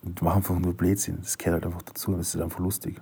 und 0.03 0.21
mache 0.21 0.37
einfach 0.37 0.57
nur 0.59 0.73
Blödsinn. 0.73 1.19
Das 1.21 1.37
gehört 1.37 1.63
halt 1.63 1.65
einfach 1.65 1.81
dazu 1.83 2.11
und 2.11 2.17
das 2.17 2.35
ist 2.35 2.41
einfach 2.41 2.59
lustig. 2.59 2.99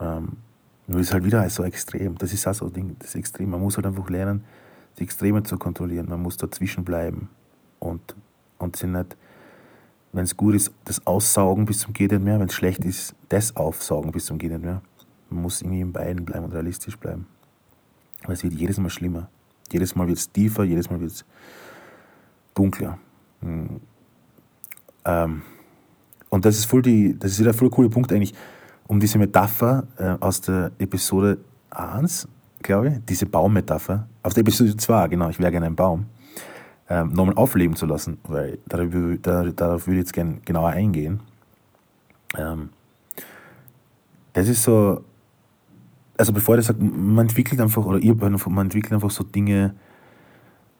Ähm, 0.00 0.38
nur 0.86 1.00
ist 1.00 1.12
halt 1.12 1.24
wieder 1.24 1.48
so 1.50 1.62
extrem. 1.62 2.16
Das 2.18 2.32
ist 2.32 2.46
auch 2.48 2.54
so 2.54 2.66
ein 2.66 2.72
Ding, 2.72 2.96
das 2.98 3.10
ist 3.10 3.14
extrem. 3.14 3.50
Man 3.50 3.60
muss 3.60 3.76
halt 3.76 3.86
einfach 3.86 4.08
lernen, 4.08 4.44
die 4.98 5.04
Extreme 5.04 5.42
zu 5.42 5.56
kontrollieren. 5.58 6.08
Man 6.08 6.22
muss 6.22 6.36
dazwischen 6.36 6.84
bleiben 6.84 7.28
und, 7.78 8.14
und 8.58 8.76
sie 8.76 8.86
nicht 8.86 9.16
wenn 10.12 10.24
es 10.24 10.36
gut 10.36 10.54
ist, 10.54 10.72
das 10.84 11.06
Aussaugen 11.06 11.66
bis 11.66 11.80
zum 11.80 11.92
Geht 11.92 12.12
nicht 12.12 12.24
mehr. 12.24 12.40
Wenn 12.40 12.48
es 12.48 12.54
schlecht 12.54 12.84
ist, 12.84 13.14
das 13.28 13.54
Aufsaugen 13.56 14.10
bis 14.10 14.26
zum 14.26 14.38
Geht 14.38 14.50
nicht 14.50 14.64
mehr. 14.64 14.82
Man 15.30 15.42
muss 15.42 15.60
irgendwie 15.60 15.80
in 15.80 15.92
beiden 15.92 16.24
bleiben 16.24 16.44
und 16.44 16.52
realistisch 16.52 16.96
bleiben. 16.96 17.26
Aber 18.24 18.32
es 18.32 18.42
wird 18.42 18.54
jedes 18.54 18.78
Mal 18.78 18.90
schlimmer. 18.90 19.28
Jedes 19.70 19.94
Mal 19.94 20.08
wird 20.08 20.18
es 20.18 20.32
tiefer, 20.32 20.64
jedes 20.64 20.90
Mal 20.90 21.00
wird 21.00 21.12
es 21.12 21.24
dunkler. 22.54 22.98
Hm. 23.42 23.80
Ähm, 25.04 25.42
und 26.30 26.44
das 26.44 26.56
ist 26.56 26.64
voll 26.64 26.82
die, 26.82 27.18
das 27.18 27.32
ist 27.32 27.40
wieder 27.40 27.50
ein 27.50 27.56
voll 27.56 27.70
cooler 27.70 27.90
Punkt 27.90 28.12
eigentlich, 28.12 28.34
um 28.86 28.98
diese 29.00 29.18
Metapher 29.18 29.86
äh, 29.98 30.16
aus 30.20 30.40
der 30.40 30.72
Episode 30.78 31.38
1, 31.70 32.26
glaube 32.62 32.88
ich, 32.88 32.94
diese 33.08 33.26
Baummetapher, 33.26 34.08
aus 34.22 34.34
der 34.34 34.42
Episode 34.42 34.76
2, 34.76 35.08
genau, 35.08 35.28
ich 35.28 35.38
wäre 35.38 35.50
gerne 35.50 35.66
ein 35.66 35.76
Baum 35.76 36.06
ähm, 36.88 37.12
nochmal 37.12 37.34
aufleben 37.34 37.76
zu 37.76 37.86
lassen, 37.86 38.18
weil 38.24 38.58
darüber, 38.66 39.16
darauf 39.16 39.86
würde 39.86 40.00
ich 40.00 40.06
jetzt 40.06 40.12
gerne 40.12 40.38
genauer 40.44 40.70
eingehen. 40.70 41.20
Ähm, 42.36 42.70
das 44.32 44.48
ist 44.48 44.62
so, 44.62 45.04
also 46.16 46.32
bevor 46.32 46.56
ich 46.56 46.60
das 46.60 46.66
sage, 46.66 46.82
man 46.82 47.26
entwickelt 47.26 47.60
einfach, 47.60 47.84
oder 47.84 47.98
ihr, 47.98 48.14
man 48.14 48.66
entwickelt 48.66 48.92
einfach 48.92 49.10
so 49.10 49.24
Dinge, 49.24 49.74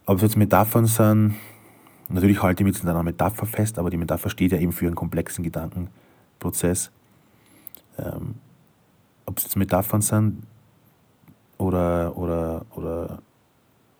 ob 0.06 0.16
es 0.16 0.23
jetzt 0.23 0.37
Metaphern 0.37 0.87
sind, 0.87 1.35
natürlich 2.08 2.42
halte 2.42 2.62
ich 2.62 2.66
mich 2.66 2.82
mit 2.82 2.90
einer 2.90 3.02
Metapher 3.02 3.47
fest, 3.47 3.78
aber 3.78 3.90
die 3.90 3.99
Metapher 3.99 4.30
steht 4.30 4.52
ja 4.52 4.58
eben 4.58 4.73
für 4.73 4.87
einen 4.87 4.94
komplexen 4.94 5.44
Gedankenprozess. 5.44 6.90
Ähm, 7.99 8.37
ob 9.26 9.37
es 9.37 9.44
jetzt 9.44 9.56
Metaphern 9.56 10.00
sind 10.00 10.42
oder, 11.58 12.16
oder, 12.16 12.64
oder 12.74 13.18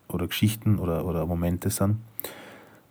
oder 0.09 0.27
Geschichten 0.27 0.79
oder, 0.79 1.05
oder 1.05 1.27
Momente 1.27 1.71
sind. 1.71 1.99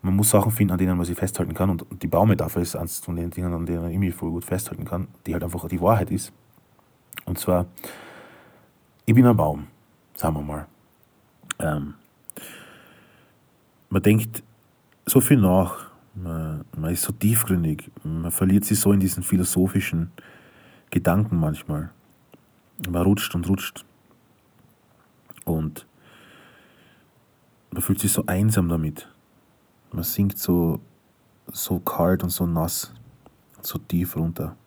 Man 0.02 0.16
muss 0.16 0.30
Sachen 0.30 0.52
finden, 0.52 0.72
an 0.72 0.78
denen 0.78 0.96
man 0.96 1.06
sich 1.06 1.18
festhalten 1.18 1.54
kann. 1.54 1.70
Und 1.70 1.86
die 2.02 2.08
Baumetapher 2.08 2.62
ist 2.62 2.76
eines 2.76 3.00
von 3.00 3.16
den 3.16 3.32
Dingen, 3.32 3.54
an 3.54 3.66
denen 3.66 3.82
man 3.82 3.92
irgendwie 3.92 4.12
voll 4.12 4.30
gut 4.30 4.46
festhalten 4.46 4.86
kann, 4.86 5.08
die 5.26 5.34
halt 5.34 5.44
einfach 5.44 5.68
die 5.68 5.82
Wahrheit 5.82 6.12
ist. 6.12 6.32
Und 7.26 7.40
zwar, 7.40 7.66
ich 9.06 9.14
bin 9.14 9.26
ein 9.26 9.36
Baum, 9.36 9.68
sagen 10.16 10.36
wir 10.36 10.42
mal. 10.42 10.68
Ähm, 11.60 11.96
man 13.90 14.02
denkt 14.02 14.44
so 15.06 15.20
viel 15.20 15.38
nach, 15.38 15.88
man, 16.14 16.64
man 16.78 16.92
ist 16.92 17.02
so 17.02 17.12
tiefgründig, 17.12 17.90
man 18.04 18.32
verliert 18.32 18.66
sich 18.66 18.80
so 18.80 18.92
in 18.92 19.00
diesen 19.00 19.24
philosophischen 19.24 20.12
Gedanken 20.90 21.40
manchmal. 21.40 21.90
Man 22.88 23.02
rutscht 23.02 23.34
und 23.34 23.50
rutscht. 23.50 23.84
Und 25.48 25.88
man 27.72 27.82
fühlt 27.82 28.02
sich 28.02 28.12
so 28.12 28.26
einsam 28.26 28.68
damit. 28.68 29.10
Man 29.94 30.04
sinkt 30.04 30.38
so, 30.38 30.82
so 31.48 31.80
kalt 31.80 32.22
und 32.22 32.30
so 32.32 32.46
nass, 32.46 32.94
so 33.62 33.78
tief 33.78 34.18
runter. 34.18 34.58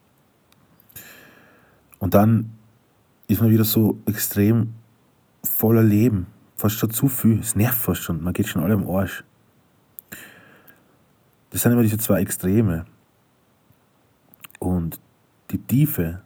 Und 1.99 2.15
dann 2.15 2.53
ist 3.29 3.43
man 3.43 3.51
wieder 3.51 3.65
so 3.65 3.99
extrem 4.07 4.73
voller 5.45 5.83
Leben. 5.83 6.27
Fast 6.57 6.77
schon 6.77 6.91
zu 6.91 7.09
viel. 7.09 7.41
Es 7.41 7.55
nervt 7.55 7.79
fast 7.79 8.03
schon. 8.03 8.23
Man 8.23 8.33
geht 8.33 8.49
schon 8.49 8.63
alle 8.63 8.75
am 8.75 8.89
Arsch. 8.89 9.23
Das 11.51 11.61
sind 11.61 11.73
immer 11.73 11.83
diese 11.83 11.99
zwei 11.99 12.23
Extreme. 12.23 12.87
Und 14.59 14.99
die 15.51 15.59
Tiefe, 15.59 16.23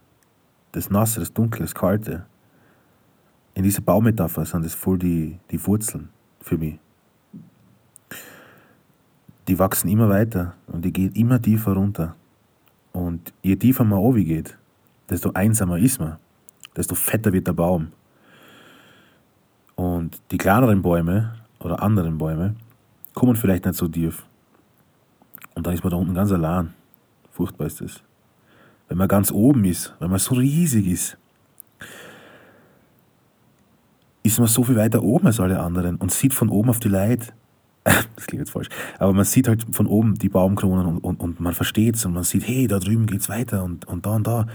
das 0.71 0.89
Nasse, 0.89 1.19
das 1.19 1.33
Dunkle, 1.33 1.61
das 1.61 1.75
Kalte, 1.75 2.25
in 3.55 3.63
dieser 3.63 3.81
Baumetapher 3.81 4.45
sind 4.45 4.65
das 4.65 4.75
voll 4.75 4.99
die, 4.99 5.39
die 5.49 5.65
Wurzeln 5.65 6.09
für 6.41 6.57
mich. 6.57 6.77
Die 9.47 9.57
wachsen 9.57 9.87
immer 9.87 10.09
weiter 10.09 10.55
und 10.67 10.83
die 10.83 10.91
gehen 10.91 11.13
immer 11.13 11.41
tiefer 11.41 11.73
runter. 11.73 12.15
Und 12.91 13.33
je 13.41 13.55
tiefer 13.55 13.83
man 13.83 14.13
geht, 14.15 14.57
desto 15.09 15.31
einsamer 15.33 15.77
ist 15.77 15.99
man, 15.99 16.17
desto 16.75 16.95
fetter 16.95 17.31
wird 17.31 17.47
der 17.47 17.53
Baum. 17.53 17.91
Und 19.75 20.21
die 20.31 20.37
kleineren 20.37 20.81
Bäume 20.81 21.35
oder 21.59 21.81
anderen 21.81 22.17
Bäume 22.17 22.55
kommen 23.13 23.35
vielleicht 23.35 23.65
nicht 23.65 23.77
so 23.77 23.87
tief. 23.87 24.25
Und 25.53 25.65
dann 25.65 25.73
ist 25.73 25.83
man 25.83 25.91
da 25.91 25.97
unten 25.97 26.13
ganz 26.13 26.31
allein. 26.31 26.73
Furchtbar 27.31 27.67
ist 27.67 27.79
das. 27.79 28.01
Wenn 28.89 28.97
man 28.97 29.07
ganz 29.07 29.31
oben 29.31 29.63
ist, 29.63 29.93
wenn 29.99 30.09
man 30.09 30.19
so 30.19 30.35
riesig 30.35 30.87
ist, 30.87 31.17
ist 34.25 34.39
man 34.39 34.47
so 34.47 34.63
viel 34.63 34.75
weiter 34.75 35.03
oben 35.03 35.27
als 35.27 35.39
alle 35.39 35.59
anderen 35.59 35.97
und 35.97 36.11
sieht 36.11 36.33
von 36.33 36.49
oben 36.49 36.69
auf 36.69 36.79
die 36.79 36.89
Leid. 36.89 37.33
das 37.83 38.25
klingt 38.25 38.41
jetzt 38.41 38.51
falsch. 38.51 38.69
Aber 38.97 39.13
man 39.13 39.23
sieht 39.23 39.47
halt 39.47 39.67
von 39.71 39.85
oben 39.85 40.15
die 40.15 40.29
Baumkronen 40.29 40.87
und, 40.87 40.97
und, 40.97 41.19
und 41.19 41.39
man 41.39 41.53
versteht 41.53 41.95
es 41.95 42.05
und 42.05 42.13
man 42.13 42.23
sieht, 42.23 42.47
hey, 42.47 42.67
da 42.67 42.79
drüben 42.79 43.05
geht's 43.05 43.29
weiter 43.29 43.63
und, 43.63 43.85
und 43.85 44.05
da 44.05 44.15
und 44.15 44.25
da. 44.25 44.47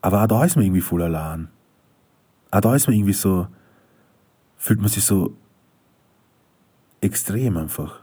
Aber 0.00 0.22
auch 0.22 0.26
da 0.26 0.44
ist 0.44 0.56
man 0.56 0.64
irgendwie 0.64 0.80
voll 0.80 1.02
allein. 1.02 1.48
Auch 2.50 2.62
da 2.62 2.74
ist 2.74 2.86
man 2.86 2.96
irgendwie 2.96 3.12
so, 3.12 3.48
fühlt 4.56 4.80
man 4.80 4.88
sich 4.88 5.04
so 5.04 5.36
extrem 7.02 7.58
einfach. 7.58 8.00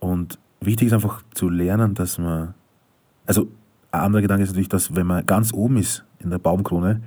Und 0.00 0.38
wichtig 0.60 0.86
ist 0.86 0.94
einfach 0.94 1.22
zu 1.34 1.50
lernen, 1.50 1.92
dass 1.92 2.16
man, 2.16 2.54
also 3.26 3.48
ein 3.90 4.00
anderer 4.00 4.22
Gedanke 4.22 4.44
ist 4.44 4.50
natürlich, 4.50 4.70
dass 4.70 4.96
wenn 4.96 5.06
man 5.06 5.26
ganz 5.26 5.52
oben 5.52 5.76
ist 5.76 6.06
in 6.18 6.30
der 6.30 6.38
Baumkrone, 6.38 7.02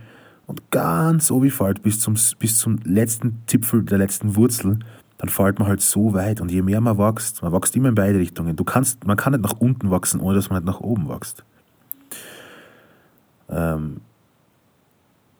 und 0.51 0.69
ganz 0.69 1.31
oben 1.31 1.49
fällt 1.49 1.81
bis 1.81 2.01
zum, 2.01 2.15
bis 2.37 2.59
zum 2.59 2.77
letzten 2.83 3.41
Zipfel 3.47 3.83
der 3.83 3.97
letzten 3.97 4.35
Wurzel, 4.35 4.79
dann 5.17 5.29
fällt 5.29 5.59
man 5.59 5.69
halt 5.69 5.79
so 5.79 6.13
weit. 6.13 6.41
Und 6.41 6.51
je 6.51 6.61
mehr 6.61 6.81
man 6.81 6.97
wächst, 6.97 7.41
man 7.41 7.53
wächst 7.53 7.73
immer 7.77 7.87
in 7.87 7.95
beide 7.95 8.19
Richtungen. 8.19 8.57
Du 8.57 8.65
kannst, 8.65 9.07
man 9.07 9.15
kann 9.15 9.31
nicht 9.31 9.43
nach 9.43 9.57
unten 9.59 9.91
wachsen, 9.91 10.19
ohne 10.19 10.35
dass 10.35 10.49
man 10.49 10.61
nicht 10.61 10.67
nach 10.67 10.81
oben 10.81 11.07
wächst. 11.07 11.45
Ähm, 13.47 14.01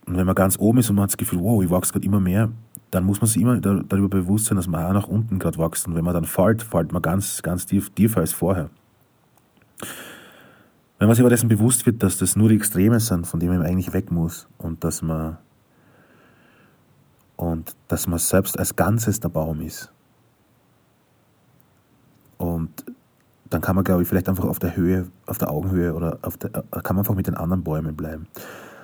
und 0.06 0.16
wenn 0.16 0.26
man 0.26 0.36
ganz 0.36 0.58
oben 0.58 0.80
ist 0.80 0.90
und 0.90 0.96
man 0.96 1.04
hat 1.04 1.10
das 1.10 1.18
Gefühl, 1.18 1.40
wow, 1.42 1.62
ich 1.62 1.70
wachse 1.70 1.92
gerade 1.92 2.06
immer 2.06 2.22
mehr, 2.22 2.50
dann 2.90 3.04
muss 3.04 3.20
man 3.20 3.28
sich 3.28 3.42
immer 3.42 3.60
darüber 3.60 4.08
bewusst 4.08 4.46
sein, 4.46 4.56
dass 4.56 4.68
man 4.68 4.86
auch 4.86 4.94
nach 4.94 5.08
unten 5.10 5.40
gerade 5.40 5.58
wächst. 5.58 5.88
Und 5.88 5.96
wenn 5.96 6.06
man 6.06 6.14
dann 6.14 6.26
fällt, 6.26 6.64
fällt 6.64 6.94
man 6.94 7.02
ganz, 7.02 7.42
ganz 7.42 7.66
tief, 7.66 7.90
tiefer 7.90 8.22
als 8.22 8.32
vorher. 8.32 8.70
Wenn 11.02 11.08
man 11.08 11.16
sich 11.16 11.24
aber 11.24 11.32
dessen 11.32 11.50
bewusst 11.50 11.88
wird, 11.88 12.04
dass 12.04 12.20
das 12.20 12.36
nur 12.36 12.50
die 12.50 12.56
Extreme 12.58 13.00
sind, 13.00 13.26
von 13.26 13.40
denen 13.40 13.58
man 13.58 13.66
eigentlich 13.66 13.92
weg 13.92 14.12
muss 14.12 14.48
und 14.60 14.84
dass 14.84 15.02
man 15.02 15.40
und 17.38 17.76
dass 17.88 18.06
man 18.06 18.20
selbst 18.20 18.60
als 18.60 18.76
Ganzes 18.76 19.20
der 19.20 19.30
Baum 19.30 19.62
ist. 19.62 19.92
Und 22.38 22.86
dann 23.50 23.62
kann 23.62 23.74
man, 23.74 23.84
glaube 23.84 24.04
ich, 24.04 24.08
vielleicht 24.08 24.30
einfach 24.30 24.46
auf 24.46 24.60
der 24.60 24.76
Höhe, 24.76 25.08
auf 25.26 25.40
der 25.40 25.50
Augenhöhe 25.50 25.96
oder 25.96 26.20
auf 26.22 26.38
der, 26.38 26.52
kann 26.52 26.96
man 26.96 27.00
einfach 27.00 27.16
mit 27.16 27.26
den 27.26 27.34
anderen 27.34 27.64
Bäumen 27.64 27.96
bleiben. 27.96 28.28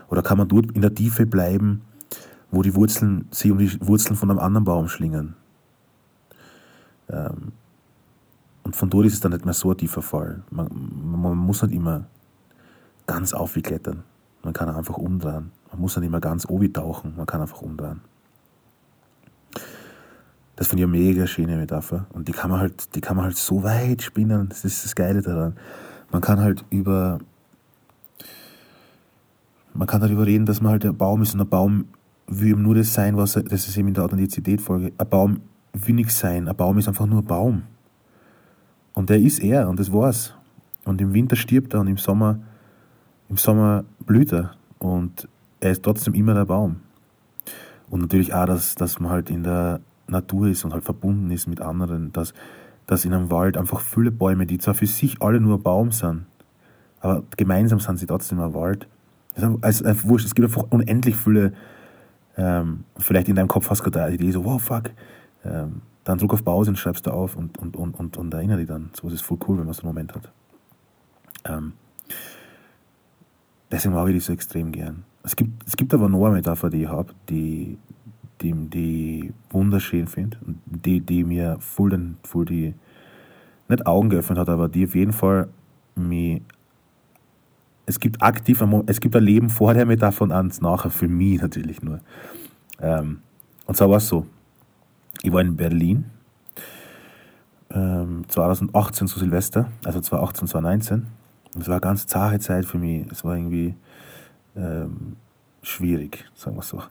Oder 0.10 0.24
kann 0.24 0.40
man 0.40 0.48
dort 0.48 0.72
in 0.72 0.82
der 0.82 0.96
Tiefe 0.96 1.28
bleiben, 1.28 1.84
wo 2.50 2.64
die 2.64 2.74
Wurzeln 2.74 3.28
sich 3.30 3.52
um 3.52 3.60
die 3.60 3.80
Wurzeln 3.80 4.16
von 4.16 4.32
einem 4.32 4.40
anderen 4.40 4.64
Baum 4.64 4.88
schlingen. 4.88 5.36
Ähm, 7.10 7.52
und 8.68 8.76
von 8.76 8.90
dort 8.90 9.06
ist 9.06 9.14
es 9.14 9.22
dann 9.22 9.32
nicht 9.32 9.46
mehr 9.46 9.54
so 9.54 9.72
ein 9.72 9.78
tiefer 9.78 10.02
Fall. 10.02 10.44
Man, 10.52 10.68
man 11.22 11.38
muss 11.38 11.62
nicht 11.64 11.74
immer 11.74 12.04
ganz 13.06 13.32
aufgeklettern. 13.32 14.04
Man 14.44 14.52
kann 14.52 14.68
einfach 14.68 14.98
umdrehen. 14.98 15.54
Man 15.72 15.80
muss 15.80 15.96
nicht 15.96 16.06
immer 16.06 16.20
ganz 16.20 16.46
oben 16.50 16.74
tauchen. 16.74 17.14
Man 17.16 17.26
kann 17.26 17.40
einfach 17.40 17.62
umdrehen. 17.62 18.02
Das 20.58 20.68
finde 20.68 20.84
ich 20.84 20.90
eine 20.90 20.98
mega 20.98 21.28
schöne 21.28 21.56
Metapher. 21.56 22.08
Und 22.12 22.28
die 22.28 22.34
kann 22.34 22.52
man 22.52 22.60
halt, 22.60 22.94
die 22.94 23.00
kann 23.00 23.16
man 23.16 23.24
halt 23.24 23.38
so 23.38 23.64
weit 23.64 24.02
spinnen. 24.02 24.50
Das 24.50 24.66
ist 24.66 24.84
das 24.84 24.96
Geile 24.96 25.22
daran. 25.22 25.56
Man 26.12 26.20
kann 26.20 26.42
halt 26.42 26.66
über, 26.70 27.20
man 29.74 29.88
kann 29.88 30.02
darüber 30.02 30.26
reden, 30.26 30.46
dass 30.46 30.60
man 30.60 30.74
halt 30.74 30.84
ein 30.84 30.98
Baum 30.98 31.22
ist 31.22 31.34
und 31.34 31.40
ein 31.40 31.48
Baum 31.48 31.86
will 32.28 32.50
eben 32.50 32.64
nur 32.64 32.76
das 32.76 32.94
sein, 32.94 33.16
was 33.16 33.38
er, 33.38 33.44
das 33.44 33.66
ist 33.66 33.78
eben 33.78 33.88
in 33.88 33.94
der 33.94 34.04
Authentizität-Folge. 34.04 34.92
Ein 34.98 35.10
Baum 35.10 35.40
will 35.72 35.96
nichts 35.96 36.20
sein. 36.20 36.50
Ein 36.50 36.56
Baum 36.58 36.78
ist 36.78 36.90
einfach 36.90 37.06
nur 37.06 37.22
ein 37.22 37.26
Baum. 37.26 37.64
Und 38.98 39.12
der 39.12 39.20
ist 39.20 39.44
er 39.44 39.70
und 39.70 39.80
das 39.80 39.94
war's. 39.94 40.34
Und 40.84 41.00
im 41.02 41.14
Winter 41.14 41.36
stirbt 41.36 41.76
er 41.76 41.82
und 41.82 41.88
im 41.88 41.98
Sommer, 41.98 42.40
im 43.30 43.38
Sommer 43.38 43.84
blüht 44.00 44.34
er. 44.34 44.56
Und 44.80 45.28
er 45.60 45.70
ist 45.70 45.84
trotzdem 45.84 46.16
immer 46.16 46.34
der 46.34 46.46
Baum. 46.46 46.78
Und 47.92 48.02
natürlich 48.02 48.34
auch, 48.34 48.48
dass, 48.48 48.74
dass 48.74 49.00
man 49.00 49.12
halt 49.12 49.30
in 49.30 49.44
der 49.44 49.82
Natur 50.08 50.48
ist 50.48 50.66
und 50.66 50.74
halt 50.74 50.84
verbunden 50.84 51.30
ist 51.30 51.46
mit 51.46 51.62
anderen, 51.62 52.12
dass, 52.12 52.34
dass 52.88 53.06
in 53.06 53.14
einem 53.14 53.30
Wald 53.30 53.56
einfach 53.56 53.82
viele 53.82 54.10
Bäume, 54.10 54.48
die 54.48 54.58
zwar 54.58 54.74
für 54.74 54.88
sich 54.88 55.22
alle 55.22 55.40
nur 55.40 55.62
Baum 55.62 55.92
sind, 55.92 56.26
aber 57.00 57.22
gemeinsam 57.38 57.80
sind 57.80 58.00
sie 58.00 58.08
trotzdem 58.08 58.40
ein 58.40 58.56
Wald. 58.56 58.88
Also, 59.36 59.60
also, 59.62 59.86
es 60.16 60.34
gibt 60.34 60.48
einfach 60.48 60.66
unendlich 60.72 61.16
viele, 61.16 61.54
ähm, 62.36 62.84
vielleicht 62.98 63.30
in 63.30 63.36
deinem 63.36 63.48
Kopf 63.48 63.70
hast 63.70 63.86
du 63.86 63.92
gerade 63.92 64.06
eine 64.06 64.16
Idee, 64.16 64.32
so, 64.32 64.44
wow, 64.44 64.60
fuck, 64.60 64.90
ähm, 65.46 65.84
dann 66.08 66.20
druck 66.20 66.34
auf 66.34 66.44
Pause 66.44 66.72
und 66.72 66.78
schreibst 66.78 67.06
du 67.06 67.12
auf 67.12 67.36
und, 67.36 67.58
und, 67.58 67.76
und, 67.76 67.94
und, 68.00 68.18
und 68.18 68.34
erinnere 68.34 68.60
dich 68.60 68.68
dann. 68.68 68.92
So 68.94 69.10
ist 69.10 69.22
voll 69.22 69.38
cool, 69.48 69.58
wenn 69.58 69.66
man 69.66 69.74
so 69.74 69.82
einen 69.82 69.90
Moment 69.90 70.16
hat. 70.16 70.32
Ähm, 71.46 71.74
deswegen 73.70 73.94
mag 73.94 74.08
ich 74.08 74.14
die 74.14 74.20
so 74.22 74.32
extrem 74.32 74.72
gern. 74.72 75.04
Es 75.24 75.36
gibt, 75.36 75.68
es 75.68 75.76
gibt 75.76 75.94
aber 75.94 76.08
noch 76.08 76.26
eine 76.26 76.36
Metapher, 76.36 76.70
die 76.70 76.84
ich 76.84 76.88
habe, 76.88 77.14
die, 77.28 77.78
die, 78.42 78.54
die 78.54 79.34
wunderschön 79.50 80.08
finde 80.08 80.38
und 80.46 80.62
die, 80.66 81.02
die 81.02 81.26
mir 81.26 81.58
voll, 81.60 81.90
den, 81.90 82.18
voll 82.24 82.46
die, 82.46 82.74
nicht 83.68 83.86
Augen 83.86 84.10
geöffnet 84.10 84.38
hat, 84.38 84.48
aber 84.48 84.70
die 84.70 84.86
auf 84.86 84.96
jeden 84.96 85.12
Fall 85.12 85.50
mich 85.96 86.42
es 87.86 88.02
gibt 88.02 88.22
aktiv, 88.22 88.62
es 88.88 89.00
gibt 89.00 89.16
ein 89.16 89.24
Leben 89.24 89.50
vor 89.50 89.74
der 89.74 89.86
Metapher 89.86 90.24
und 90.24 90.34
eins 90.34 90.60
nachher, 90.60 90.92
für 90.92 91.08
mich 91.08 91.42
natürlich 91.42 91.82
nur. 91.82 92.02
Ähm, 92.82 93.22
und 93.66 93.78
zwar 93.78 93.90
war 93.90 93.98
es 93.98 94.08
so, 94.10 94.26
ich 95.22 95.32
war 95.32 95.42
in 95.42 95.56
Berlin, 95.56 96.06
ähm, 97.72 98.24
2018 98.28 99.08
zu 99.08 99.20
Silvester, 99.20 99.72
also 99.86 100.00
2018, 100.00 100.48
2019. 100.48 101.08
Und 101.56 101.62
es 101.62 101.68
war 101.68 101.76
eine 101.76 101.82
ganz 101.82 102.08
zahre 102.08 102.40
Zeit 102.40 102.66
für 102.66 102.78
mich. 102.78 103.06
Es 103.12 103.24
war 103.24 103.36
irgendwie 103.36 103.76
ähm, 104.56 105.16
schwierig, 105.62 106.26
sagen 106.36 106.56
wir 106.56 106.64
so. 106.64 106.84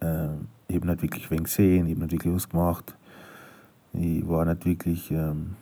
Ähm, 0.00 0.48
ich 0.68 0.76
habe 0.76 0.86
nicht 0.86 1.02
wirklich 1.02 1.30
wen 1.30 1.44
gesehen, 1.44 1.86
ich 1.86 1.92
habe 1.92 2.02
nicht 2.02 2.12
wirklich 2.12 2.34
was 2.34 2.48
gemacht. 2.48 2.96
Ich 3.92 4.26
war 4.28 4.44
nicht 4.44 4.64
wirklich. 4.64 5.10
Ähm, 5.10 5.56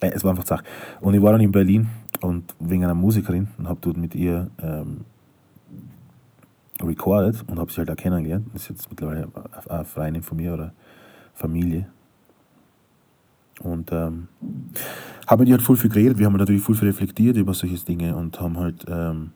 äh, 0.00 0.10
es 0.10 0.24
war 0.24 0.30
einfach 0.30 0.46
Sache. 0.46 0.64
Und 1.00 1.14
ich 1.14 1.22
war 1.22 1.32
dann 1.32 1.40
in 1.40 1.52
Berlin 1.52 1.88
und 2.20 2.54
wegen 2.60 2.84
einer 2.84 2.94
Musikerin 2.94 3.48
und 3.58 3.68
habe 3.68 3.80
dort 3.82 3.96
mit 3.96 4.14
ihr 4.14 4.50
ähm, 4.62 5.04
recorded 6.82 7.44
und 7.48 7.58
habe 7.58 7.70
sie 7.70 7.78
halt 7.78 7.90
auch 7.90 7.96
kennengelernt. 7.96 8.48
Das 8.52 8.62
ist 8.62 8.68
jetzt 8.70 8.90
mittlerweile 8.90 9.28
eine 9.68 9.84
Freundin 9.84 10.22
von 10.22 10.36
mir 10.36 10.54
oder 10.54 10.72
Familie. 11.34 11.88
Und 13.60 13.92
ähm, 13.92 14.28
haben 15.26 15.40
mit 15.40 15.48
ihr 15.48 15.54
halt 15.54 15.64
voll 15.64 15.76
viel 15.76 15.90
geredet. 15.90 16.18
Wir 16.18 16.26
haben 16.26 16.36
natürlich 16.36 16.62
voll 16.62 16.74
viel 16.74 16.88
reflektiert 16.88 17.36
über 17.36 17.54
solche 17.54 17.76
Dinge 17.84 18.16
und 18.16 18.40
haben 18.40 18.58
halt, 18.58 18.84
ähm, 18.88 19.30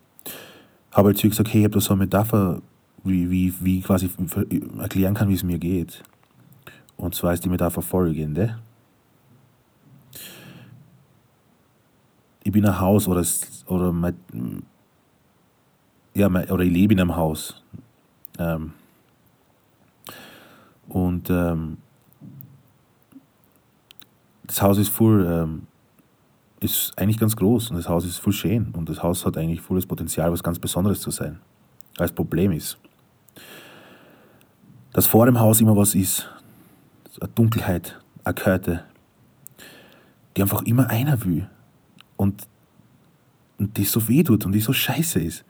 habe 0.92 1.08
halt 1.08 1.18
zu 1.18 1.26
ihr 1.26 1.30
gesagt, 1.30 1.52
hey, 1.52 1.60
ich 1.60 1.64
habe 1.64 1.74
da 1.74 1.80
so 1.80 1.94
eine 1.94 2.04
Metapher 2.04 2.60
wie, 3.04 3.30
wie, 3.30 3.54
wie 3.60 3.80
quasi 3.80 4.10
erklären 4.78 5.14
kann, 5.14 5.28
wie 5.28 5.34
es 5.34 5.44
mir 5.44 5.58
geht. 5.58 6.02
Und 6.96 7.14
zwar 7.14 7.32
ist 7.32 7.44
die 7.44 7.48
Metapher 7.48 7.82
folgende. 7.82 8.58
Ich 12.42 12.52
bin 12.52 12.66
ein 12.66 12.80
Haus 12.80 13.06
oder, 13.06 13.24
oder, 13.66 13.92
mein, 13.92 14.16
ja, 16.14 16.28
mein, 16.28 16.50
oder 16.50 16.64
ich 16.64 16.72
lebe 16.72 16.94
in 16.94 17.00
einem 17.00 17.16
Haus. 17.16 17.62
Ähm, 18.38 18.72
und 20.88 21.28
ähm, 21.30 21.78
das 24.46 24.62
Haus 24.62 24.78
ist 24.78 24.88
voll, 24.88 25.26
ähm, 25.26 25.66
ist 26.60 26.92
eigentlich 26.96 27.18
ganz 27.18 27.36
groß 27.36 27.70
und 27.70 27.76
das 27.76 27.88
Haus 27.88 28.04
ist 28.04 28.18
voll 28.18 28.32
schön 28.32 28.72
und 28.72 28.88
das 28.88 29.02
Haus 29.02 29.24
hat 29.24 29.36
eigentlich 29.36 29.60
volles 29.60 29.86
Potenzial, 29.86 30.32
was 30.32 30.42
ganz 30.42 30.58
Besonderes 30.58 31.00
zu 31.00 31.10
sein. 31.10 31.40
Das 31.96 32.12
Problem 32.12 32.52
ist, 32.52 32.78
dass 34.92 35.06
vor 35.06 35.26
dem 35.26 35.38
Haus 35.38 35.60
immer 35.60 35.76
was 35.76 35.94
ist. 35.94 36.28
Eine 37.20 37.30
Dunkelheit, 37.34 37.98
eine 38.24 38.34
Kälte, 38.34 38.84
die 40.36 40.42
einfach 40.42 40.62
immer 40.62 40.88
einer 40.88 41.24
will. 41.24 41.48
Und, 42.16 42.46
und 43.58 43.76
die 43.76 43.84
so 43.84 44.08
weh 44.08 44.22
tut 44.22 44.46
und 44.46 44.52
die 44.52 44.60
so 44.60 44.72
scheiße 44.72 45.20
ist. 45.20 45.44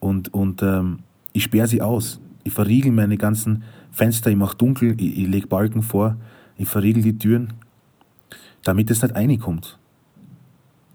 Und, 0.00 0.32
und 0.34 0.62
ähm, 0.62 1.00
ich 1.32 1.44
sperre 1.44 1.68
sie 1.68 1.82
aus. 1.82 2.20
Ich 2.42 2.52
verriegel 2.52 2.90
meine 2.90 3.16
ganzen 3.16 3.62
Fenster, 3.92 4.30
ich 4.30 4.36
mache 4.36 4.56
dunkel, 4.56 4.94
ich, 4.98 5.18
ich 5.18 5.28
lege 5.28 5.46
Balken 5.46 5.82
vor, 5.82 6.16
ich 6.56 6.68
verriegel 6.68 7.02
die 7.02 7.18
Türen, 7.18 7.52
damit 8.64 8.90
es 8.90 9.02
nicht 9.02 9.14
reinkommt. 9.14 9.78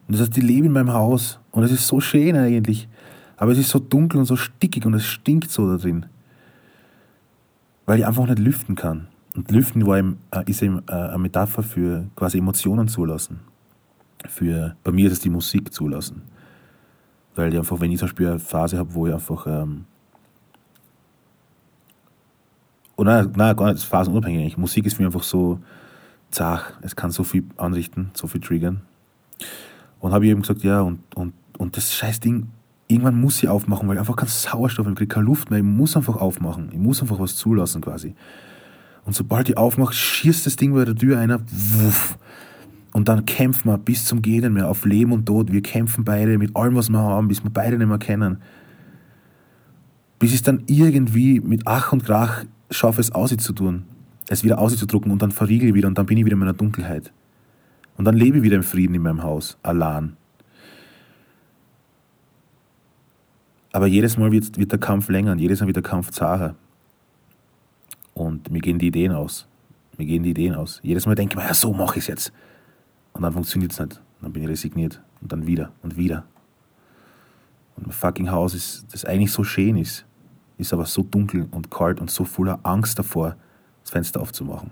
Und 0.08 0.14
das 0.14 0.22
heißt, 0.22 0.38
ich 0.38 0.44
lebe 0.44 0.68
in 0.68 0.74
meinem 0.74 0.94
Haus 0.94 1.40
und 1.52 1.64
es 1.64 1.72
ist 1.72 1.88
so 1.88 2.00
schön 2.00 2.36
eigentlich, 2.36 2.88
aber 3.38 3.52
es 3.52 3.58
ist 3.58 3.70
so 3.70 3.80
dunkel 3.80 4.20
und 4.20 4.26
so 4.26 4.36
stickig 4.36 4.86
und 4.86 4.94
es 4.94 5.06
stinkt 5.06 5.50
so 5.50 5.70
da 5.70 5.78
drin 5.78 6.06
weil 7.86 8.00
ich 8.00 8.06
einfach 8.06 8.26
nicht 8.26 8.40
lüften 8.40 8.76
kann. 8.76 9.08
Und 9.36 9.52
Lüften 9.52 9.86
war 9.86 9.98
eben, 9.98 10.18
äh, 10.32 10.50
ist 10.50 10.62
eben 10.62 10.82
äh, 10.88 10.94
eine 10.94 11.18
Metapher 11.18 11.64
für 11.64 12.06
quasi 12.16 12.38
Emotionen 12.38 12.88
zulassen. 12.88 13.42
Für, 14.28 14.76
bei 14.84 14.92
mir 14.92 15.08
ist 15.08 15.14
es 15.14 15.20
die 15.20 15.30
Musik 15.30 15.74
zulassen. 15.74 16.24
Weil 17.36 17.52
ich 17.52 17.60
einfach, 17.60 17.80
wenn 17.80 17.92
ich 17.92 18.00
zum 18.00 18.08
Beispiel 18.08 18.28
eine 18.28 18.40
Phase 18.40 18.78
habe, 18.78 18.94
wo 18.94 19.08
ich 19.08 19.14
einfach, 19.14 19.46
ähm, 19.48 19.86
oh, 22.96 23.04
nein, 23.04 23.32
gar 23.34 23.74
nicht, 23.74 23.84
phasenunabhängig. 23.84 24.58
Musik 24.58 24.86
ist 24.86 24.96
für 24.96 25.04
mich 25.04 25.14
einfach 25.14 25.24
so 25.24 25.60
zach, 26.32 26.74
es 26.82 26.96
kann 26.96 27.12
so 27.12 27.24
viel 27.24 27.46
anrichten, 27.58 28.12
so 28.14 28.28
viel 28.28 28.42
triggern. 28.42 28.82
Und 30.00 30.14
habe 30.14 30.26
ich 30.26 30.32
eben 30.32 30.42
gesagt, 30.42 30.64
ja, 30.64 30.82
und, 30.82 31.00
und, 31.16 31.34
und 31.58 31.78
das 31.78 31.94
scheiß 31.94 32.20
Ding 32.20 32.50
irgendwann 32.88 33.20
muss 33.20 33.42
ich 33.42 33.50
aufmachen, 33.50 33.88
weil 33.88 33.96
ich 33.96 34.00
einfach 34.00 34.16
keinen 34.16 34.28
Sauerstoff, 34.28 34.88
ich 34.88 34.96
kriege 34.96 35.14
keine 35.14 35.26
Luft 35.26 35.50
mehr, 35.50 35.60
ich 35.60 35.66
muss 35.66 35.98
einfach 35.98 36.18
aufmachen, 36.18 36.70
ich 36.72 36.78
muss 36.78 37.02
einfach 37.02 37.20
was 37.20 37.36
zulassen 37.36 37.82
quasi. 37.82 38.16
Und 39.06 39.16
sobald 39.16 39.50
ich 39.50 39.58
aufmache, 39.58 39.94
schießt 39.94 40.46
das 40.46 40.56
Ding 40.56 40.74
bei 40.74 40.86
der 40.86 40.96
Tür 40.96 41.20
einer, 41.20 41.40
wuff, 41.42 42.18
und 42.96 43.10
dann 43.10 43.26
kämpfen 43.26 43.70
wir 43.70 43.78
bis 43.78 44.06
zum 44.06 44.22
Gehen 44.22 44.54
mehr 44.54 44.70
auf 44.70 44.86
Leben 44.86 45.12
und 45.12 45.26
Tod. 45.26 45.52
Wir 45.52 45.62
kämpfen 45.62 46.06
beide 46.06 46.38
mit 46.38 46.56
allem, 46.56 46.76
was 46.76 46.90
wir 46.90 46.98
haben, 46.98 47.28
bis 47.28 47.44
wir 47.44 47.52
beide 47.52 47.78
nicht 47.78 47.90
mehr 47.90 47.98
kennen. 47.98 48.38
Bis 50.18 50.34
es 50.34 50.44
dann 50.44 50.64
irgendwie 50.68 51.42
mit 51.42 51.64
Ach 51.66 51.92
und 51.92 52.06
Krach 52.06 52.46
schaffe, 52.72 53.02
es 53.02 53.12
auszutun, 53.12 53.84
es 54.30 54.46
wieder 54.46 54.60
auszudrucken 54.60 55.12
und 55.12 55.22
dann 55.22 55.32
verriegel 55.32 55.68
ich 55.68 55.76
wieder 55.76 55.90
und 55.90 55.98
dann 55.98 56.06
bin 56.06 56.18
ich 56.18 56.24
wieder 56.24 56.36
in 56.36 56.40
meiner 56.40 56.54
Dunkelheit. 56.54 57.12
Und 57.98 58.06
dann 58.06 58.16
lebe 58.16 58.38
ich 58.38 58.44
wieder 58.44 58.56
im 58.56 58.64
Frieden 58.64 58.96
in 58.96 59.02
meinem 59.02 59.24
Haus, 59.24 59.58
allein. 59.62 60.16
Aber 63.74 63.88
jedes 63.88 64.18
Mal 64.18 64.32
wird, 64.32 64.58
wird 64.58 64.72
der 64.72 64.80
Kampf 64.80 65.10
länger 65.10 65.34
und 65.34 65.40
jedes 65.40 65.60
Mal 65.60 65.68
wird 65.68 65.76
der 65.76 65.84
Kampf 65.84 66.12
zacher. 66.12 66.56
Und 68.14 68.50
mir 68.52 68.62
gehen 68.62 68.80
die 68.80 68.88
Ideen 68.88 69.12
aus. 69.12 69.50
Mir 69.98 70.06
gehen 70.06 70.24
die 70.24 70.30
Ideen 70.30 70.56
aus. 70.56 70.80
Jedes 70.82 71.06
Mal 71.06 71.16
denke 71.16 71.34
ich 71.34 71.44
mir, 71.44 71.46
ja, 71.46 71.54
so 71.54 71.74
mache 71.74 71.98
ich 71.98 72.06
es 72.06 72.08
jetzt. 72.08 72.34
Und 73.16 73.22
dann 73.22 73.32
funktioniert 73.32 73.72
es 73.72 73.80
nicht. 73.80 73.96
Und 73.96 74.24
dann 74.24 74.34
bin 74.34 74.44
ich 74.44 74.50
resigniert. 74.50 75.02
Und 75.22 75.32
dann 75.32 75.48
wieder 75.48 75.72
und 75.82 75.96
wieder. 75.96 76.26
Und 77.78 77.88
mein 77.88 77.94
fucking 77.94 78.30
Haus 78.30 78.54
ist, 78.54 78.86
das 78.92 79.06
eigentlich 79.06 79.32
so 79.32 79.44
schön 79.44 79.78
ist, 79.78 80.06
ist 80.58 80.74
aber 80.74 80.86
so 80.86 81.02
dunkel 81.02 81.48
und 81.52 81.72
kalt 81.72 82.00
und 82.00 82.12
so 82.12 82.26
voller 82.26 82.60
Angst 82.64 83.00
davor, 83.00 83.36
das 83.84 83.92
Fenster 83.92 84.22
aufzumachen. 84.22 84.72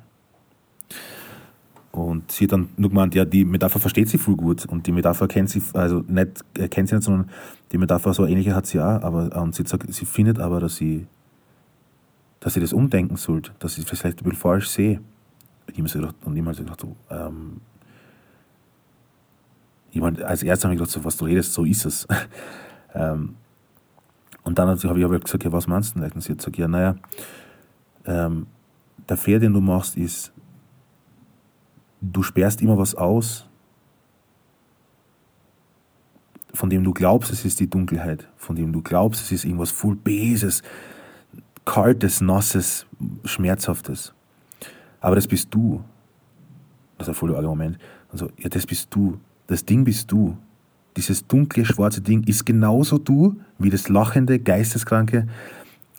Und 1.91 2.31
sie 2.31 2.45
hat 2.45 2.51
dann 2.51 2.69
nur 2.75 2.89
gemeint, 2.89 3.15
ja, 3.15 3.23
die 3.23 3.45
Metapher 3.45 3.79
versteht 3.79 4.09
sie 4.09 4.17
voll 4.17 4.35
gut 4.35 4.65
und 4.65 4.87
die 4.87 4.91
Metapher 4.91 5.27
kennt 5.27 5.49
sie, 5.49 5.61
also 5.73 6.03
nicht, 6.07 6.43
äh, 6.57 6.67
kennt 6.67 6.89
sie 6.89 6.95
nicht, 6.95 7.05
sondern 7.05 7.29
die 7.71 7.77
Metapher 7.77 8.13
so 8.13 8.25
ähnliche 8.25 8.55
hat 8.55 8.65
sie 8.65 8.79
auch, 8.79 9.01
aber 9.03 9.41
und 9.41 9.55
sie, 9.55 9.63
sagt, 9.65 9.91
sie 9.93 10.05
findet 10.05 10.39
aber, 10.39 10.59
dass 10.59 10.75
sie, 10.75 11.07
dass 12.39 12.55
sie 12.55 12.59
das 12.59 12.73
umdenken 12.73 13.15
sollte, 13.15 13.51
dass 13.59 13.75
das 13.75 13.85
vielleicht 13.85 14.21
ein 14.21 14.23
bisschen 14.23 14.39
falsch 14.39 14.69
sehe. 14.69 15.01
Ich 15.67 15.77
habe 15.77 15.89
gedacht, 15.89 16.15
und 16.25 16.35
ich 16.35 16.43
habe 16.43 16.55
gedacht, 16.55 16.81
so, 16.81 16.95
ähm, 17.09 17.61
meine, 20.01 20.25
als 20.25 20.43
erstes 20.43 20.65
habe 20.65 20.73
ich 20.73 20.79
gedacht, 20.79 20.91
so, 20.91 21.03
was 21.03 21.17
du 21.17 21.25
redest, 21.25 21.53
so 21.53 21.65
ist 21.65 21.85
es. 21.85 22.07
ähm, 22.93 23.35
und 24.43 24.59
dann 24.59 24.67
habe 24.67 24.99
ich 24.99 25.05
aber 25.05 25.19
gesagt, 25.19 25.43
ja, 25.43 25.51
was 25.51 25.67
meinst 25.67 25.95
du 25.95 25.99
denn? 25.99 26.11
Und 26.11 26.21
sie 26.21 26.31
hat 26.31 26.39
gesagt, 26.39 26.57
ja, 26.57 26.67
naja, 26.67 26.95
ähm, 28.05 28.47
der 29.07 29.17
Fehler, 29.17 29.39
den 29.39 29.53
du 29.53 29.61
machst, 29.61 29.97
ist, 29.97 30.33
du 32.01 32.23
sperrst 32.23 32.61
immer 32.61 32.77
was 32.77 32.95
aus, 32.95 33.47
von 36.53 36.69
dem 36.69 36.83
du 36.83 36.93
glaubst, 36.93 37.31
es 37.31 37.45
ist 37.45 37.59
die 37.59 37.69
Dunkelheit, 37.69 38.27
von 38.37 38.55
dem 38.55 38.71
du 38.71 38.81
glaubst, 38.81 39.21
es 39.21 39.31
ist 39.31 39.45
irgendwas 39.45 39.71
voll 39.71 39.95
Beses, 39.95 40.61
Kaltes, 41.65 42.21
Nasses, 42.21 42.85
Schmerzhaftes. 43.23 44.13
Aber 44.99 45.15
das 45.15 45.27
bist 45.27 45.53
du. 45.53 45.83
Das 46.97 47.07
ist 47.07 47.13
ein 47.13 47.15
voller 47.15 47.37
Argument. 47.37 47.77
Also, 48.11 48.29
ja, 48.37 48.49
das 48.49 48.65
bist 48.65 48.93
du. 48.93 49.19
Das 49.47 49.65
Ding 49.65 49.83
bist 49.83 50.11
du. 50.11 50.37
Dieses 50.95 51.25
dunkle, 51.27 51.65
schwarze 51.65 52.01
Ding 52.01 52.23
ist 52.23 52.45
genauso 52.45 52.97
du, 52.97 53.39
wie 53.57 53.69
das 53.69 53.89
lachende, 53.89 54.39
geisteskranke, 54.39 55.27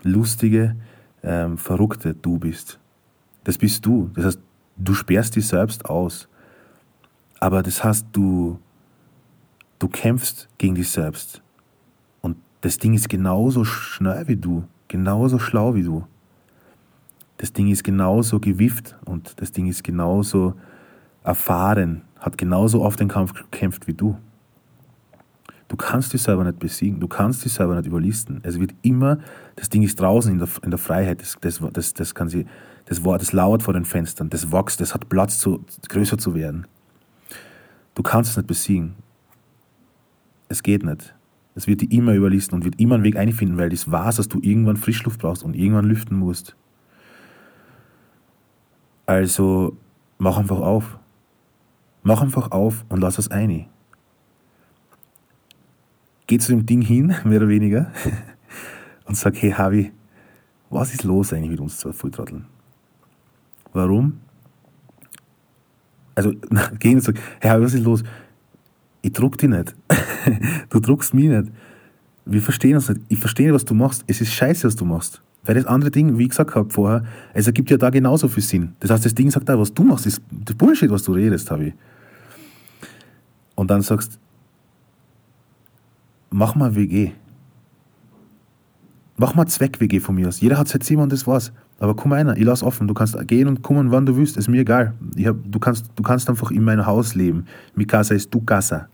lustige, 0.03 0.77
ähm, 1.23 1.59
verrückte 1.59 2.15
du 2.15 2.39
bist. 2.39 2.79
Das 3.43 3.59
bist 3.59 3.85
du. 3.85 4.11
Das 4.15 4.27
heißt, 4.27 4.41
du 4.77 4.95
sperrst 4.95 5.37
dich 5.37 5.47
selbst 5.47 5.85
aus. 5.85 6.29
Aber 7.41 7.63
das 7.63 7.83
heißt, 7.83 8.07
du, 8.13 8.59
du 9.79 9.89
kämpfst 9.89 10.49
gegen 10.59 10.77
dich 10.77 10.91
selbst. 10.91 11.43
Und 12.23 12.37
das 12.61 12.79
Ding 12.79 12.95
ist 12.95 13.09
genauso 13.09 13.65
schnell 13.65 14.29
wie 14.29 14.37
du, 14.37 14.65
genauso 14.89 15.39
schlau 15.39 15.75
wie 15.75 15.83
du. 15.83 16.07
Das 17.37 17.53
Ding 17.53 17.69
ist 17.69 17.83
genauso 17.83 18.39
gewifft 18.39 18.97
und 19.05 19.35
das 19.41 19.53
Ding 19.53 19.67
ist 19.67 19.83
genauso 19.83 20.55
erfahren, 21.25 22.03
hat 22.21 22.39
genauso 22.39 22.83
oft 22.83 23.01
den 23.01 23.09
Kampf 23.09 23.33
gekämpft 23.33 23.87
wie 23.89 23.95
du. 23.95 24.17
Du 25.69 25.77
kannst 25.77 26.13
dich 26.13 26.23
selber 26.23 26.45
nicht 26.45 26.59
besiegen, 26.59 27.01
du 27.01 27.09
kannst 27.09 27.45
dich 27.45 27.53
selber 27.53 27.75
nicht 27.75 27.87
überlisten. 27.87 28.41
Es 28.45 28.61
wird 28.61 28.75
immer, 28.83 29.19
das 29.57 29.71
Ding 29.71 29.83
ist 29.83 29.99
draußen 29.99 30.31
in 30.31 30.39
der, 30.39 30.49
in 30.63 30.71
der 30.71 30.79
Freiheit, 30.79 31.21
das, 31.21 31.37
das, 31.41 31.61
das, 31.73 31.95
das 31.95 32.15
kann 32.15 32.29
sie, 32.29 32.47
das, 32.85 33.03
das 33.03 33.33
lauert 33.33 33.63
vor 33.63 33.75
den 33.75 33.85
Fenstern, 33.85 34.31
das 34.31 34.53
wächst, 34.53 34.81
das 34.81 34.95
hat 34.95 35.09
Platz, 35.09 35.39
zu, 35.39 35.65
größer 35.89 36.19
zu 36.19 36.35
werden. 36.35 36.67
Du 37.95 38.03
kannst 38.03 38.31
es 38.31 38.37
nicht 38.37 38.47
besiegen. 38.47 38.95
Es 40.49 40.63
geht 40.63 40.85
nicht. 40.85 41.15
Es 41.55 41.67
wird 41.67 41.81
dir 41.81 41.91
immer 41.91 42.13
überlisten 42.13 42.57
und 42.57 42.65
wird 42.65 42.79
immer 42.81 42.97
einen 42.97 43.05
Weg 43.05 43.17
einfinden, 43.17 43.57
weil 43.57 43.71
das 43.71 43.91
weiß, 43.91 44.17
dass 44.17 44.29
du 44.29 44.41
irgendwann 44.43 44.77
Frischluft 44.77 45.21
brauchst 45.21 45.43
und 45.43 45.57
irgendwann 45.57 45.87
lüften 45.87 46.19
musst. 46.19 46.57
Also 49.07 49.77
mach 50.19 50.37
einfach 50.37 50.59
auf. 50.59 50.99
Mach 52.05 52.21
einfach 52.21 52.51
auf 52.51 52.85
und 52.91 53.01
lass 53.01 53.19
es 53.19 53.31
ein. 53.31 53.67
Geh 56.27 56.39
zu 56.39 56.53
dem 56.53 56.67
Ding 56.67 56.83
hin, 56.83 57.15
mehr 57.25 57.39
oder 57.39 57.49
weniger, 57.49 57.91
und 59.07 59.17
sag, 59.17 59.35
hey 59.43 59.51
Havi, 59.51 59.91
was 60.71 60.93
ist 60.93 61.03
los 61.03 61.33
eigentlich 61.33 61.51
mit 61.51 61.61
uns 61.61 61.79
zwei 61.79 61.93
Volltrotteln? 61.93 62.45
Warum? 63.73 64.21
Also, 66.15 66.33
geh 66.79 66.89
hin 66.89 66.99
und 66.99 67.05
sag, 67.05 67.19
hey 67.41 67.51
Havi, 67.51 67.65
was 67.65 67.75
ist 67.75 67.85
los? 67.85 68.05
Ich 69.01 69.13
druck 69.13 69.39
dich 69.39 69.51
nicht. 69.51 69.75
du 70.71 70.81
druckst 70.81 71.15
mich 71.15 71.29
nicht. 71.29 71.53
Wir 72.27 72.41
verstehen 72.41 72.77
uns 72.77 72.89
nicht. 72.89 73.01
Ich 73.09 73.19
verstehe, 73.19 73.53
was 73.53 73.65
du 73.65 73.75
machst. 73.75 74.05
Es 74.07 74.21
ist 74.21 74.33
scheiße, 74.33 74.67
was 74.67 74.77
du 74.77 74.85
machst. 74.85 75.23
Weil 75.45 75.57
das 75.57 75.67
andere 75.67 75.91
Ding, 75.91 76.17
wie 76.19 76.25
ich 76.25 76.31
gesagt 76.31 76.55
habe 76.55 76.71
vorher, 76.71 77.05
es 77.35 77.47
ergibt 77.47 77.71
ja 77.71 77.77
da 77.77 77.91
genauso 77.91 78.29
viel 78.29 78.43
Sinn. 78.43 78.75
Das 78.81 78.91
heißt, 78.91 79.05
das 79.05 79.15
Ding 79.15 79.31
sagt 79.31 79.49
da, 79.49 79.59
was 79.59 79.75
du 79.75 79.85
machst, 79.85 80.07
ist 80.07 80.23
Bullshit, 80.57 80.91
was 80.91 81.03
du 81.03 81.13
redest, 81.13 81.51
Havi. 81.51 81.75
Und 83.55 83.71
dann 83.71 83.83
sagst, 83.83 84.19
mach 86.31 86.55
mal 86.55 86.75
WG. 86.75 87.13
Mach 89.17 89.35
mal 89.35 89.47
Zweck-WG 89.47 90.01
von 90.01 90.17
mir 90.17 90.29
aus. 90.29 90.41
Jeder 90.41 90.59
hat 90.59 90.69
sein 90.69 90.81
Zimmer 90.81 91.05
und 91.05 91.13
das 91.13 91.27
war's. 91.27 91.53
Aber 91.79 91.95
komm 91.95 92.13
einer, 92.13 92.37
ich 92.37 92.45
lass 92.45 92.63
offen. 92.63 92.89
Du 92.89 92.95
kannst 92.95 93.17
gehen 93.29 93.47
und 93.47 93.63
kommen, 93.63 93.91
wann 93.91 94.07
du 94.07 94.17
willst. 94.17 94.37
Ist 94.37 94.49
mir 94.49 94.61
egal. 94.61 94.95
Hab, 95.25 95.37
du, 95.45 95.59
kannst, 95.59 95.87
du 95.95 96.03
kannst 96.03 96.29
einfach 96.29 96.51
in 96.51 96.65
meinem 96.65 96.87
Haus 96.87 97.15
leben. 97.15 97.47
Mi 97.75 97.85
casa 97.85 98.15
ist 98.15 98.33
du 98.33 98.41
casa. 98.41 98.89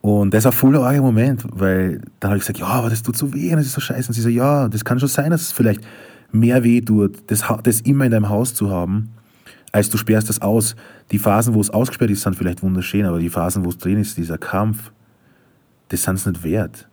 Und 0.00 0.34
das 0.34 0.40
ist 0.40 0.46
ein 0.46 0.52
voller 0.52 0.82
arger 0.82 1.00
Moment, 1.00 1.44
weil 1.52 2.00
dann 2.18 2.30
habe 2.30 2.38
ich 2.38 2.42
gesagt, 2.42 2.58
ja, 2.58 2.66
aber 2.66 2.90
das 2.90 3.04
tut 3.04 3.16
so 3.16 3.32
weh 3.32 3.50
und 3.50 3.58
das 3.58 3.66
ist 3.66 3.72
so 3.72 3.80
scheiße. 3.80 4.08
Und 4.08 4.14
sie 4.14 4.20
so, 4.20 4.28
ja, 4.28 4.68
das 4.68 4.84
kann 4.84 4.98
schon 4.98 5.08
sein, 5.08 5.30
dass 5.30 5.42
es 5.42 5.52
vielleicht 5.52 5.80
mehr 6.32 6.64
weh 6.64 6.80
tut, 6.80 7.30
das, 7.30 7.44
das 7.62 7.80
immer 7.82 8.06
in 8.06 8.10
deinem 8.10 8.28
Haus 8.28 8.52
zu 8.54 8.68
haben, 8.68 9.10
als 9.72 9.88
du 9.88 9.96
sperrst 9.96 10.28
das 10.28 10.42
aus. 10.42 10.76
Die 11.10 11.18
Phasen, 11.18 11.54
wo 11.54 11.60
es 11.60 11.70
ausgesperrt 11.70 12.10
ist, 12.10 12.22
sind 12.22 12.36
vielleicht 12.36 12.62
wunderschön, 12.62 13.06
aber 13.06 13.18
die 13.18 13.30
Phasen, 13.30 13.64
wo 13.64 13.70
es 13.70 13.78
drin 13.78 13.98
ist, 13.98 14.16
dieser 14.18 14.38
Kampf, 14.38 14.92
das 15.88 16.02
sind 16.02 16.16
es 16.16 16.26
nicht 16.26 16.42
wert. 16.44 16.88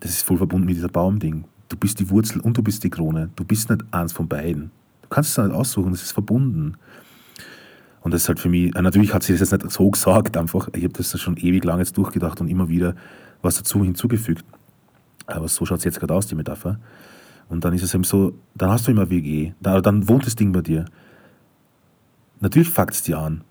Das 0.00 0.12
ist 0.12 0.22
voll 0.22 0.38
verbunden 0.38 0.66
mit 0.66 0.76
dieser 0.76 0.88
Baumding. 0.88 1.44
Du 1.68 1.76
bist 1.76 1.98
die 1.98 2.08
Wurzel 2.08 2.40
und 2.40 2.56
du 2.56 2.62
bist 2.62 2.84
die 2.84 2.90
Krone. 2.90 3.30
Du 3.34 3.44
bist 3.44 3.68
nicht 3.68 3.82
eins 3.90 4.12
von 4.12 4.28
beiden. 4.28 4.70
Du 5.02 5.08
kannst 5.08 5.36
es 5.36 5.44
nicht 5.44 5.54
aussuchen, 5.54 5.90
das 5.90 6.02
ist 6.02 6.12
verbunden. 6.12 6.76
Und 8.02 8.14
das 8.14 8.22
ist 8.22 8.28
halt 8.28 8.38
für 8.38 8.48
mich, 8.48 8.74
äh, 8.76 8.82
natürlich 8.82 9.12
hat 9.12 9.24
sie 9.24 9.36
das 9.36 9.50
jetzt 9.50 9.64
nicht 9.64 9.72
so 9.72 9.90
gesagt, 9.90 10.36
einfach, 10.36 10.68
ich 10.74 10.84
habe 10.84 10.92
das 10.92 11.20
schon 11.20 11.36
ewig 11.38 11.64
lang 11.64 11.80
jetzt 11.80 11.96
durchgedacht 11.96 12.40
und 12.40 12.48
immer 12.48 12.68
wieder 12.68 12.94
was 13.42 13.56
dazu 13.56 13.82
hinzugefügt. 13.82 14.44
Aber 15.26 15.48
so 15.48 15.66
schaut 15.66 15.78
es 15.78 15.84
jetzt 15.84 15.98
gerade 15.98 16.14
aus, 16.14 16.28
die 16.28 16.36
Metapher. 16.36 16.78
Und 17.48 17.64
dann 17.64 17.74
ist 17.74 17.82
es 17.82 17.94
eben 17.94 18.04
so, 18.04 18.38
dann 18.54 18.70
hast 18.70 18.86
du 18.86 18.92
immer 18.92 19.10
WG, 19.10 19.52
dann 19.60 20.08
wohnt 20.08 20.26
das 20.26 20.36
Ding 20.36 20.52
bei 20.52 20.60
dir. 20.60 20.84
Natürlich 22.40 22.68
fuckt 22.68 22.94
es 22.94 23.02
dir 23.02 23.18
an. 23.18 23.42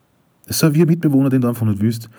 Es 0.48 0.62
wie 0.62 0.82
ein 0.82 0.88
Mitbewohner, 0.88 1.30
den 1.30 1.42
du 1.42 1.48
einfach 1.48 1.66
nicht 1.66 1.82
willst. 1.82 2.10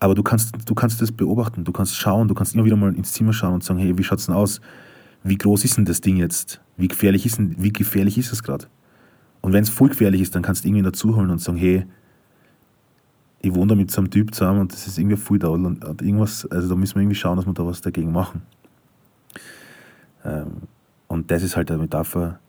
Aber 0.00 0.14
du 0.14 0.22
kannst, 0.22 0.54
du 0.64 0.74
kannst 0.74 1.02
das 1.02 1.10
beobachten, 1.10 1.64
du 1.64 1.72
kannst 1.72 1.96
schauen, 1.96 2.28
du 2.28 2.34
kannst 2.34 2.54
immer 2.54 2.64
wieder 2.64 2.76
mal 2.76 2.94
ins 2.94 3.12
Zimmer 3.12 3.32
schauen 3.32 3.54
und 3.54 3.64
sagen, 3.64 3.80
hey, 3.80 3.96
wie 3.98 4.04
schaut's 4.04 4.26
denn 4.26 4.34
aus? 4.34 4.60
Wie 5.24 5.36
groß 5.36 5.64
ist 5.64 5.76
denn 5.76 5.84
das 5.84 6.00
Ding 6.00 6.16
jetzt? 6.16 6.60
Wie 6.76 6.88
gefährlich 6.88 7.26
ist, 7.26 7.38
denn, 7.38 7.56
wie 7.58 7.72
gefährlich 7.72 8.16
ist 8.18 8.32
es 8.32 8.42
gerade? 8.42 8.66
Und 9.40 9.52
wenn 9.52 9.62
es 9.62 9.70
voll 9.70 9.88
gefährlich 9.88 10.20
ist, 10.20 10.34
dann 10.34 10.42
kannst 10.42 10.64
du 10.64 10.68
irgendwie 10.68 10.84
dazuholen 10.84 11.30
und 11.30 11.40
sagen, 11.40 11.58
hey, 11.58 11.86
ich 13.40 13.54
wohne 13.54 13.68
da 13.68 13.74
mit 13.74 13.90
so 13.90 14.00
einem 14.00 14.10
Typ 14.10 14.34
zusammen 14.34 14.60
und 14.60 14.72
das 14.72 14.86
ist 14.86 14.98
irgendwie 14.98 15.16
voll 15.16 15.38
da 15.38 15.48
und 15.48 16.02
irgendwas, 16.02 16.46
also 16.46 16.68
da 16.68 16.74
müssen 16.74 16.96
wir 16.96 17.02
irgendwie 17.02 17.16
schauen, 17.16 17.36
dass 17.36 17.46
wir 17.46 17.52
da 17.52 17.64
was 17.64 17.80
dagegen 17.80 18.12
machen. 18.12 18.42
Ähm, 20.24 20.62
und 21.06 21.30
das 21.30 21.42
ist 21.42 21.56
halt 21.56 21.70
eine 21.70 21.80
Metapher, 21.80 22.40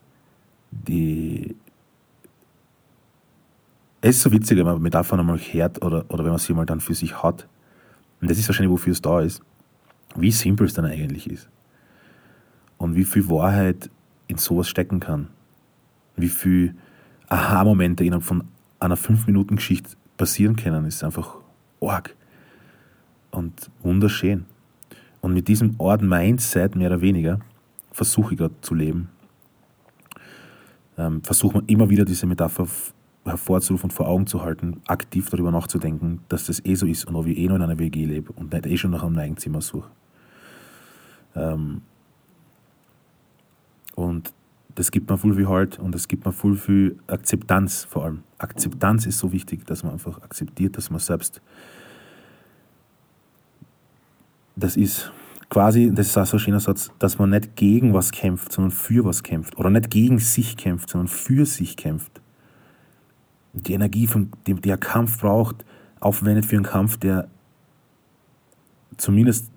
die 0.72 1.56
es 4.02 4.18
ist 4.18 4.22
so 4.22 4.32
witzig, 4.32 4.58
wenn 4.58 4.66
man 4.66 4.82
Metaphern 4.82 5.20
einmal 5.20 5.38
hört 5.38 5.84
oder, 5.84 6.06
oder 6.10 6.24
wenn 6.24 6.32
man 6.32 6.40
sie 6.40 6.54
mal 6.54 6.66
dann 6.66 6.80
für 6.80 6.94
sich 6.94 7.22
hat. 7.22 7.48
Und 8.22 8.30
das 8.30 8.38
ist 8.38 8.48
wahrscheinlich, 8.48 8.72
wofür 8.72 8.94
es 8.94 9.02
da 9.02 9.22
ist. 9.22 9.42
Wie 10.16 10.32
simpel 10.32 10.68
es 10.68 10.74
dann 10.74 10.86
eigentlich 10.86 11.30
ist. 11.30 11.50
Und 12.78 12.96
wie 12.96 13.06
viel 13.06 13.30
Wahrheit 13.30 13.90
in 14.28 14.38
sowas 14.38 14.70
stecken 14.70 15.00
kann. 15.00 15.28
Wie 16.16 16.30
viel 16.30 16.76
Aha-Momente 17.28 18.04
innerhalb 18.04 18.24
von 18.24 18.46
einer 18.80 18.96
5-Minuten-Geschichte 18.96 19.92
passieren 20.18 20.56
können, 20.56 20.86
ist 20.86 21.04
einfach 21.04 21.36
arg. 21.82 22.16
Und 23.32 23.70
wunderschön. 23.84 24.46
Und 25.22 25.34
mit 25.34 25.48
diesem 25.48 25.76
Ort 25.78 26.02
Mindset, 26.02 26.76
mehr 26.76 26.90
oder 26.90 27.02
weniger, 27.02 27.40
versuche 27.92 28.34
ich 28.34 28.38
gerade 28.40 28.56
zu 28.62 28.74
leben. 28.74 29.10
Ähm, 30.98 31.22
versuche 31.24 31.64
immer 31.68 31.90
wieder 31.90 32.06
diese 32.06 32.26
Metapher 32.26 32.68
hervorzurufen 33.30 33.90
und 33.90 33.94
vor 33.94 34.08
Augen 34.08 34.28
zu 34.28 34.44
halten, 34.44 34.82
aktiv 34.88 35.30
darüber 35.30 35.52
nachzudenken, 35.52 36.20
dass 36.30 36.46
das 36.46 36.64
eh 36.66 36.76
so 36.76 36.86
ist 36.86 37.06
und 37.06 37.16
ob 37.16 37.28
ich 37.28 37.38
eh 37.38 37.48
noch 37.48 37.56
in 37.56 37.62
einer 37.62 37.80
WG 37.80 38.06
lebe 38.06 38.32
und 38.34 38.54
nicht 38.54 38.66
eh 38.66 38.78
schon 38.78 38.92
nach 38.92 39.04
einem 39.04 39.18
Eigenzimmer 39.18 39.62
suche. 39.62 39.90
Ähm 41.36 41.82
und 43.96 44.34
das 44.76 44.92
gibt 44.92 45.10
mir 45.10 45.18
viel 45.18 45.34
viel 45.34 45.48
Halt 45.48 45.80
und 45.80 45.94
das 45.94 46.08
gibt 46.08 46.26
mir 46.26 46.32
viel 46.32 46.56
viel 46.56 47.00
Akzeptanz 47.08 47.84
vor 47.84 48.06
allem. 48.06 48.24
Akzeptanz 48.38 49.06
ist 49.06 49.20
so 49.20 49.32
wichtig, 49.32 49.66
dass 49.66 49.84
man 49.84 49.94
einfach 49.94 50.22
akzeptiert, 50.22 50.78
dass 50.78 50.90
man 50.90 51.00
selbst 51.00 51.42
das 54.60 54.76
ist, 54.76 55.12
quasi, 55.50 55.92
das 55.94 56.08
ist 56.08 56.18
auch 56.18 56.26
so 56.26 56.38
ein 56.38 56.40
schöner 56.40 56.60
Satz, 56.60 56.92
dass 57.00 57.18
man 57.18 57.30
nicht 57.30 57.56
gegen 57.56 57.94
was 57.94 58.12
kämpft, 58.12 58.52
sondern 58.52 58.72
für 58.72 59.06
was 59.06 59.24
kämpft. 59.24 59.58
Oder 59.58 59.70
nicht 59.70 59.90
gegen 59.90 60.20
sich 60.20 60.58
kämpft, 60.58 60.90
sondern 60.90 61.08
für 61.08 61.46
sich 61.46 61.78
kämpft. 61.78 62.22
Die 63.54 63.74
Energie, 63.74 64.08
von 64.08 64.32
dem 64.48 64.62
der 64.62 64.78
Kampf 64.78 65.20
braucht, 65.20 65.66
aufwendet 66.00 66.46
für 66.46 66.56
einen 66.56 66.66
Kampf, 66.66 66.98
der 66.98 67.28
zumindest, 68.98 69.50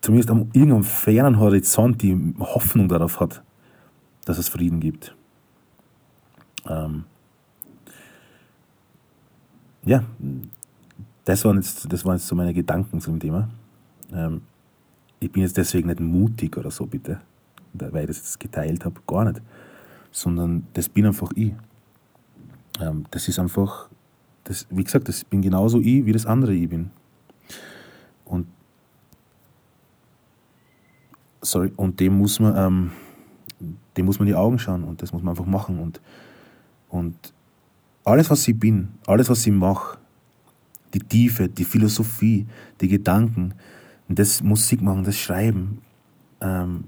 zumindest 0.00 0.30
am 0.30 0.50
irgendeinem 0.52 0.84
fernen 0.84 1.38
Horizont 1.38 2.02
die 2.02 2.34
Hoffnung 2.38 2.88
darauf 2.88 3.20
hat, 3.20 3.42
dass 4.24 4.38
es 4.38 4.48
Frieden 4.48 4.80
gibt. 4.80 5.14
Ähm 6.68 7.04
ja, 9.84 10.02
das 11.26 11.44
waren, 11.44 11.56
jetzt, 11.56 11.92
das 11.92 12.04
waren 12.04 12.16
jetzt 12.16 12.26
so 12.26 12.34
meine 12.34 12.54
Gedanken 12.54 13.00
zu 13.00 13.10
dem 13.10 13.20
Thema. 13.20 13.48
Ähm 14.12 14.40
ich 15.24 15.32
bin 15.32 15.42
jetzt 15.42 15.56
deswegen 15.56 15.88
nicht 15.88 16.00
mutig 16.00 16.56
oder 16.58 16.70
so, 16.70 16.84
bitte, 16.84 17.20
weil 17.72 18.02
ich 18.02 18.08
das 18.08 18.18
jetzt 18.18 18.40
geteilt 18.40 18.84
habe, 18.84 19.00
gar 19.06 19.24
nicht. 19.24 19.40
Sondern 20.10 20.66
das 20.74 20.88
bin 20.88 21.06
einfach 21.06 21.30
ich. 21.34 21.52
Ähm 22.80 23.04
das 23.10 23.28
ist 23.28 23.38
einfach, 23.38 23.88
das, 24.44 24.66
wie 24.70 24.84
gesagt, 24.84 25.08
das 25.08 25.24
bin 25.24 25.42
genauso 25.42 25.80
ich, 25.80 26.04
wie 26.04 26.12
das 26.12 26.26
andere 26.26 26.54
ich 26.54 26.68
bin. 26.68 26.90
Und, 28.24 28.46
sorry, 31.40 31.72
und 31.76 32.00
dem 32.00 32.18
muss 32.18 32.40
man, 32.40 32.56
ähm, 32.56 32.90
dem 33.96 34.06
muss 34.06 34.18
man 34.18 34.26
die 34.26 34.34
Augen 34.34 34.58
schauen 34.58 34.84
und 34.84 35.02
das 35.02 35.12
muss 35.12 35.22
man 35.22 35.32
einfach 35.32 35.46
machen. 35.46 35.78
Und, 35.78 36.00
und 36.88 37.16
alles, 38.04 38.30
was 38.30 38.46
ich 38.46 38.58
bin, 38.58 38.88
alles, 39.06 39.28
was 39.28 39.46
ich 39.46 39.52
mache, 39.52 39.98
die 40.92 41.00
Tiefe, 41.00 41.48
die 41.48 41.64
Philosophie, 41.64 42.46
die 42.80 42.88
Gedanken, 42.88 43.54
das 44.08 44.42
Musik 44.42 44.80
machen, 44.82 45.04
das 45.04 45.16
Schreiben 45.16 45.82
ähm, 46.40 46.84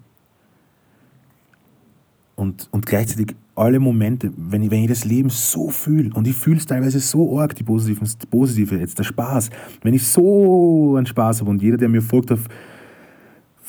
und, 2.36 2.68
und 2.70 2.86
gleichzeitig 2.86 3.34
alle 3.56 3.80
Momente, 3.80 4.30
wenn 4.36 4.62
ich, 4.62 4.70
wenn 4.70 4.82
ich 4.82 4.88
das 4.88 5.04
Leben 5.04 5.30
so 5.30 5.70
fühle 5.70 6.10
und 6.14 6.26
ich 6.28 6.36
fühle 6.36 6.58
es 6.58 6.66
teilweise 6.66 7.00
so 7.00 7.40
arg, 7.40 7.54
die 7.54 7.64
positiven, 7.64 8.04
das 8.04 8.16
Positive, 8.26 8.78
jetzt 8.78 8.98
der 8.98 9.04
Spaß, 9.04 9.50
wenn 9.82 9.94
ich 9.94 10.06
so 10.06 10.96
einen 10.96 11.06
Spaß 11.06 11.40
habe 11.40 11.50
und 11.50 11.62
jeder, 11.62 11.78
der 11.78 11.88
mir 11.88 12.02
folgt 12.02 12.30
auf 12.30 12.46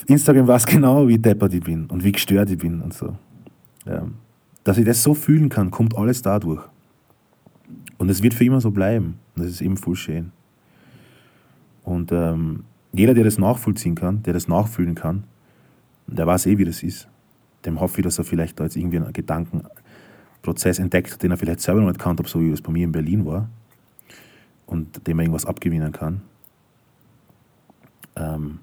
Instagram, 0.06 0.48
weiß 0.48 0.66
genau, 0.66 1.08
wie 1.08 1.18
deppert 1.18 1.54
ich 1.54 1.64
bin 1.64 1.86
und 1.86 2.04
wie 2.04 2.12
gestört 2.12 2.52
ich 2.52 2.58
bin 2.58 2.82
und 2.82 2.94
so. 2.94 3.16
Ja. 3.86 4.06
Dass 4.66 4.78
ich 4.78 4.86
das 4.86 5.02
so 5.02 5.14
fühlen 5.14 5.48
kann, 5.48 5.72
kommt 5.72 5.98
alles 5.98 6.22
dadurch. 6.22 6.62
Und 7.98 8.10
es 8.10 8.22
wird 8.22 8.34
für 8.34 8.44
immer 8.44 8.60
so 8.60 8.72
bleiben. 8.72 9.18
Und 9.36 9.44
das 9.44 9.52
ist 9.54 9.62
eben 9.62 9.78
voll 9.78 9.96
schön. 9.96 10.32
Und 11.84 12.12
ähm, 12.12 12.66
jeder, 12.92 13.14
der 13.14 13.24
das 13.24 13.38
nachvollziehen 13.38 13.96
kann, 13.96 14.22
der 14.24 14.34
das 14.34 14.50
nachfühlen 14.50 14.96
kann, 14.96 15.24
der 16.08 16.28
weiß 16.28 16.46
eh, 16.48 16.58
wie 16.58 16.66
das 16.66 16.84
ist 16.84 17.08
dem 17.66 17.80
hoffe 17.80 18.00
ich, 18.00 18.04
dass 18.04 18.18
er 18.18 18.24
vielleicht 18.24 18.60
da 18.60 18.64
jetzt 18.64 18.76
irgendwie 18.76 18.98
einen 18.98 19.14
Gedankenprozess 19.14 20.80
entdeckt, 20.80 21.22
den 21.22 21.32
er 21.32 21.38
vielleicht 21.38 21.62
selber 21.62 21.82
noch 21.82 21.88
nicht 21.88 22.00
kannte, 22.00 22.24
so 22.28 22.40
wie 22.40 22.52
es 22.52 22.62
bei 22.62 22.72
mir 22.72 22.84
in 22.84 22.92
Berlin 22.92 23.26
war, 23.26 23.50
und 24.66 25.08
dem 25.08 25.20
er 25.20 25.24
irgendwas 25.24 25.46
abgewinnen 25.46 25.92
kann. 25.92 26.22
Ähm, 28.16 28.60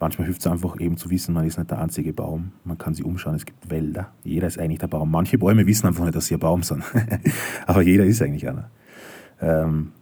manchmal 0.00 0.26
hilft 0.26 0.40
es 0.40 0.46
einfach 0.46 0.78
eben 0.80 0.96
zu 0.96 1.10
wissen, 1.10 1.32
man 1.32 1.46
ist 1.46 1.58
nicht 1.58 1.70
der 1.70 1.80
einzige 1.80 2.12
Baum, 2.12 2.52
man 2.64 2.76
kann 2.76 2.94
sich 2.94 3.04
umschauen, 3.04 3.36
es 3.36 3.44
gibt 3.44 3.70
Wälder, 3.70 4.12
jeder 4.24 4.48
ist 4.48 4.58
eigentlich 4.58 4.80
der 4.80 4.88
Baum. 4.88 5.10
Manche 5.10 5.38
Bäume 5.38 5.66
wissen 5.66 5.86
einfach 5.86 6.04
nicht, 6.04 6.16
dass 6.16 6.26
sie 6.26 6.34
ein 6.34 6.40
Baum 6.40 6.62
sind, 6.62 6.82
aber 7.66 7.82
jeder 7.82 8.04
ist 8.04 8.20
eigentlich 8.20 8.48
einer. 8.48 8.70
Ähm, 9.40 9.92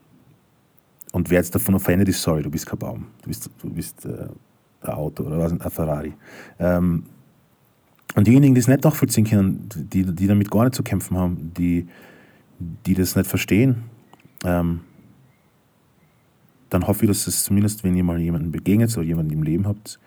und 1.12 1.28
wer 1.30 1.38
jetzt 1.38 1.54
davon 1.54 1.74
offended 1.74 2.08
ist, 2.08 2.22
sorry, 2.22 2.42
du 2.42 2.50
bist 2.50 2.66
kein 2.66 2.78
Baum, 2.78 3.06
du 3.22 3.28
bist, 3.28 3.50
du 3.60 3.70
bist 3.70 4.06
äh, 4.06 4.28
ein 4.82 4.90
Auto 4.90 5.24
oder 5.24 5.38
was, 5.38 5.52
ein 5.52 5.58
Ferrari. 5.58 6.14
Ähm, 6.58 7.04
und 8.14 8.26
diejenigen, 8.26 8.54
die 8.54 8.60
es 8.60 8.68
nicht 8.68 8.84
nachvollziehen 8.84 9.24
können, 9.24 9.68
die, 9.74 10.04
die 10.04 10.26
damit 10.26 10.50
gar 10.50 10.64
nicht 10.64 10.74
zu 10.74 10.82
kämpfen 10.82 11.16
haben, 11.16 11.52
die, 11.56 11.86
die 12.58 12.94
das 12.94 13.16
nicht 13.16 13.28
verstehen, 13.28 13.84
ähm, 14.44 14.80
dann 16.70 16.86
hoffe 16.86 17.04
ich, 17.04 17.10
dass 17.10 17.26
es 17.26 17.44
zumindest, 17.44 17.84
wenn 17.84 17.96
ihr 17.96 18.04
mal 18.04 18.18
jemanden 18.18 18.52
begegnet 18.52 18.96
oder 18.96 19.06
jemanden 19.06 19.32
im 19.32 19.42
Leben 19.42 19.66
habt 19.66 19.98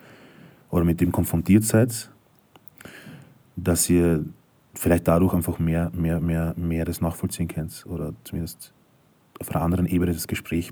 oder 0.70 0.86
mit 0.86 1.02
dem 1.02 1.12
konfrontiert 1.12 1.64
seid, 1.64 2.10
dass 3.56 3.90
ihr 3.90 4.26
vielleicht 4.74 5.08
dadurch 5.08 5.34
einfach 5.34 5.60
mehr, 5.60 5.92
mehr, 5.94 6.20
mehr, 6.20 6.54
mehr 6.58 6.86
das 6.86 7.02
nachvollziehen 7.02 7.48
könnt 7.48 7.86
oder 7.86 8.14
zumindest 8.24 8.74
auf 9.40 9.54
einer 9.54 9.64
anderen 9.64 9.86
Ebene 9.86 10.14
das 10.14 10.28
Gespräch, 10.28 10.72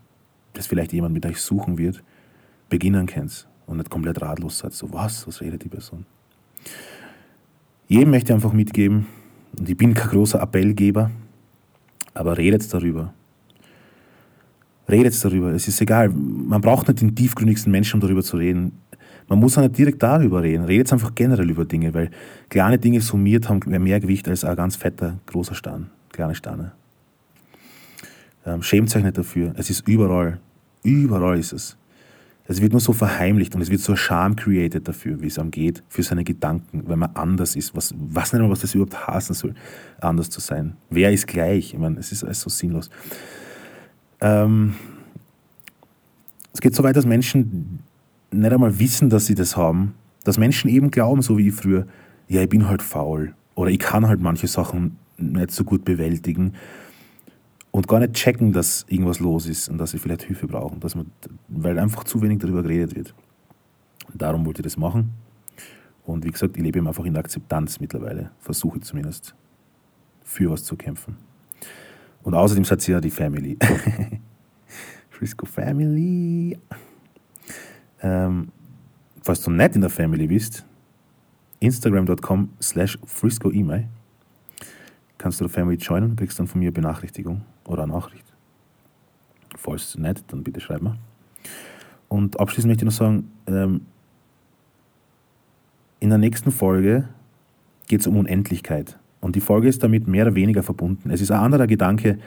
das 0.53 0.67
vielleicht 0.67 0.93
jemand 0.93 1.13
mit 1.13 1.25
euch 1.25 1.39
suchen 1.41 1.77
wird, 1.77 2.03
beginnen 2.69 3.05
könnt 3.05 3.47
und 3.67 3.77
nicht 3.77 3.89
komplett 3.89 4.21
ratlos 4.21 4.59
seid. 4.59 4.73
So, 4.73 4.91
was? 4.91 5.27
Was 5.27 5.41
redet 5.41 5.63
die 5.63 5.69
Person? 5.69 6.05
Jedem 7.91 8.11
möchte 8.11 8.31
ich 8.31 8.35
einfach 8.35 8.53
mitgeben, 8.53 9.05
und 9.59 9.69
ich 9.69 9.75
bin 9.75 9.93
kein 9.93 10.11
großer 10.11 10.41
Appellgeber, 10.41 11.11
aber 12.13 12.37
redet 12.37 12.73
darüber. 12.73 13.13
Redet 14.87 15.25
darüber. 15.25 15.49
Es 15.51 15.67
ist 15.67 15.81
egal. 15.81 16.07
Man 16.07 16.61
braucht 16.61 16.87
nicht 16.87 17.01
den 17.01 17.13
tiefgründigsten 17.13 17.69
Menschen, 17.69 17.95
um 17.95 17.99
darüber 17.99 18.23
zu 18.23 18.37
reden. 18.37 18.71
Man 19.27 19.39
muss 19.39 19.57
auch 19.57 19.61
nicht 19.61 19.77
direkt 19.77 20.01
darüber 20.01 20.41
reden. 20.41 20.63
Redet 20.63 20.93
einfach 20.93 21.13
generell 21.15 21.49
über 21.49 21.65
Dinge, 21.65 21.93
weil 21.93 22.11
kleine 22.47 22.77
Dinge 22.77 23.01
summiert 23.01 23.49
haben 23.49 23.59
mehr 23.83 23.99
Gewicht 23.99 24.29
als 24.29 24.45
ein 24.45 24.55
ganz 24.55 24.77
fetter, 24.77 25.19
großer 25.25 25.53
Stein. 25.55 25.89
Kleine 26.13 26.33
Steine. 26.33 26.71
Ähm, 28.45 28.63
schämt 28.63 28.95
euch 28.95 29.03
nicht 29.03 29.17
dafür. 29.17 29.53
Es 29.57 29.69
ist 29.69 29.85
überall. 29.85 30.39
Überall 30.81 31.37
ist 31.37 31.51
es. 31.51 31.77
Es 32.47 32.61
wird 32.61 32.71
nur 32.71 32.81
so 32.81 32.91
verheimlicht 32.91 33.55
und 33.55 33.61
es 33.61 33.69
wird 33.69 33.81
so 33.81 33.95
Scham 33.95 34.35
created 34.35 34.87
dafür, 34.87 35.21
wie 35.21 35.27
es 35.27 35.39
einem 35.39 35.51
geht, 35.51 35.83
für 35.87 36.03
seine 36.03 36.23
Gedanken, 36.23 36.83
weil 36.87 36.97
man 36.97 37.11
anders 37.13 37.55
ist. 37.55 37.75
Was, 37.75 37.93
was 37.97 38.33
nicht 38.33 38.41
mal, 38.41 38.49
was 38.49 38.61
das 38.61 38.73
überhaupt 38.75 39.07
heißen 39.07 39.35
soll, 39.35 39.53
anders 39.99 40.29
zu 40.29 40.41
sein. 40.41 40.75
Wer 40.89 41.11
ist 41.11 41.27
gleich? 41.27 41.73
Ich 41.73 41.79
meine, 41.79 41.99
es 41.99 42.11
ist 42.11 42.23
alles 42.23 42.41
so 42.41 42.49
sinnlos. 42.49 42.89
Ähm, 44.19 44.75
es 46.53 46.61
geht 46.61 46.75
so 46.75 46.83
weit, 46.83 46.95
dass 46.95 47.05
Menschen 47.05 47.79
nicht 48.31 48.51
einmal 48.51 48.79
wissen, 48.79 49.09
dass 49.09 49.27
sie 49.27 49.35
das 49.35 49.55
haben. 49.55 49.93
Dass 50.23 50.37
Menschen 50.37 50.69
eben 50.69 50.91
glauben, 50.91 51.21
so 51.21 51.37
wie 51.37 51.47
ich 51.47 51.53
früher, 51.53 51.87
ja, 52.27 52.41
ich 52.41 52.49
bin 52.49 52.67
halt 52.67 52.81
faul. 52.81 53.33
Oder 53.55 53.71
ich 53.71 53.79
kann 53.79 54.07
halt 54.07 54.19
manche 54.19 54.47
Sachen 54.47 54.97
nicht 55.17 55.51
so 55.51 55.63
gut 55.63 55.85
bewältigen 55.85 56.53
und 57.71 57.87
gar 57.87 57.99
nicht 57.99 58.13
checken, 58.13 58.51
dass 58.51 58.85
irgendwas 58.89 59.19
los 59.19 59.47
ist 59.47 59.69
und 59.69 59.77
dass 59.77 59.91
sie 59.91 59.99
vielleicht 59.99 60.23
Hilfe 60.23 60.47
brauchen, 60.47 60.79
dass 60.79 60.95
man, 60.95 61.11
weil 61.47 61.79
einfach 61.79 62.03
zu 62.03 62.21
wenig 62.21 62.39
darüber 62.39 62.61
geredet 62.61 62.95
wird. 62.95 63.13
Und 64.11 64.21
darum 64.21 64.45
wollte 64.45 64.61
ich 64.61 64.65
das 64.65 64.77
machen. 64.77 65.11
Und 66.03 66.25
wie 66.25 66.31
gesagt, 66.31 66.57
ich 66.57 66.63
lebe 66.63 66.79
einfach 66.79 67.05
in 67.05 67.15
Akzeptanz 67.15 67.79
mittlerweile, 67.79 68.31
versuche 68.39 68.81
zumindest 68.81 69.35
für 70.23 70.51
was 70.51 70.63
zu 70.63 70.75
kämpfen. 70.75 71.15
Und 72.23 72.33
außerdem 72.33 72.65
seid 72.65 72.87
ihr 72.87 72.95
ja 72.95 73.01
die 73.01 73.09
Family. 73.09 73.57
Frisco 75.09 75.45
Family. 75.45 76.57
Ähm, 78.01 78.51
falls 79.21 79.41
du 79.41 79.51
nicht 79.51 79.75
in 79.75 79.81
der 79.81 79.89
Family 79.89 80.27
bist, 80.27 80.65
instagram.com 81.59 82.49
slash 82.59 82.97
frisco 83.05 83.51
email 83.51 83.87
kannst 85.21 85.39
du 85.39 85.45
der 85.45 85.53
Family 85.53 85.77
joinen, 85.77 86.15
kriegst 86.15 86.39
dann 86.39 86.47
von 86.47 86.59
mir 86.59 86.73
Benachrichtigung 86.73 87.41
oder 87.65 87.83
eine 87.83 87.93
Nachricht. 87.93 88.25
Falls 89.55 89.97
nicht, 89.97 90.23
dann 90.31 90.43
bitte 90.43 90.59
schreib 90.59 90.81
mir. 90.81 90.97
Und 92.07 92.39
abschließend 92.39 92.69
möchte 92.69 92.83
ich 92.83 92.91
noch 92.91 92.97
sagen, 92.97 93.31
ähm, 93.47 93.81
in 95.99 96.09
der 96.09 96.17
nächsten 96.17 96.51
Folge 96.51 97.07
geht 97.87 98.01
es 98.01 98.07
um 98.07 98.17
Unendlichkeit. 98.17 98.97
Und 99.21 99.35
die 99.35 99.41
Folge 99.41 99.67
ist 99.67 99.83
damit 99.83 100.07
mehr 100.07 100.25
oder 100.25 100.35
weniger 100.35 100.63
verbunden. 100.63 101.11
Es 101.11 101.21
ist 101.21 101.31
ein 101.31 101.39
anderer 101.39 101.67
Gedanke, 101.67 102.17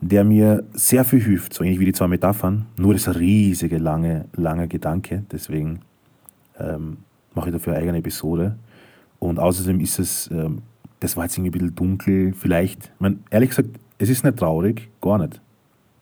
der 0.00 0.24
mir 0.24 0.62
sehr 0.72 1.04
viel 1.04 1.20
hilft, 1.20 1.52
so 1.52 1.64
ähnlich 1.64 1.80
wie 1.80 1.86
die 1.86 1.92
zwei 1.92 2.06
Metaphern. 2.06 2.66
Nur 2.76 2.92
das 2.94 3.18
riesige, 3.18 3.78
lange, 3.78 4.26
lange 4.34 4.68
Gedanke. 4.68 5.24
Deswegen 5.32 5.80
ähm, 6.58 6.98
mache 7.34 7.48
ich 7.48 7.54
dafür 7.54 7.72
eine 7.72 7.82
eigene 7.82 7.98
Episode. 7.98 8.56
Und 9.18 9.38
außerdem 9.38 9.80
ist 9.80 9.98
es, 9.98 10.30
ähm, 10.30 10.62
das 11.00 11.16
war 11.16 11.24
jetzt 11.24 11.36
irgendwie 11.36 11.50
ein 11.50 11.58
bisschen 11.58 11.74
dunkel, 11.74 12.32
vielleicht. 12.34 12.92
Ich 12.94 13.00
meine, 13.00 13.18
ehrlich 13.30 13.50
gesagt, 13.50 13.70
es 13.98 14.08
ist 14.08 14.24
nicht 14.24 14.36
traurig, 14.36 14.90
gar 15.00 15.18
nicht. 15.18 15.40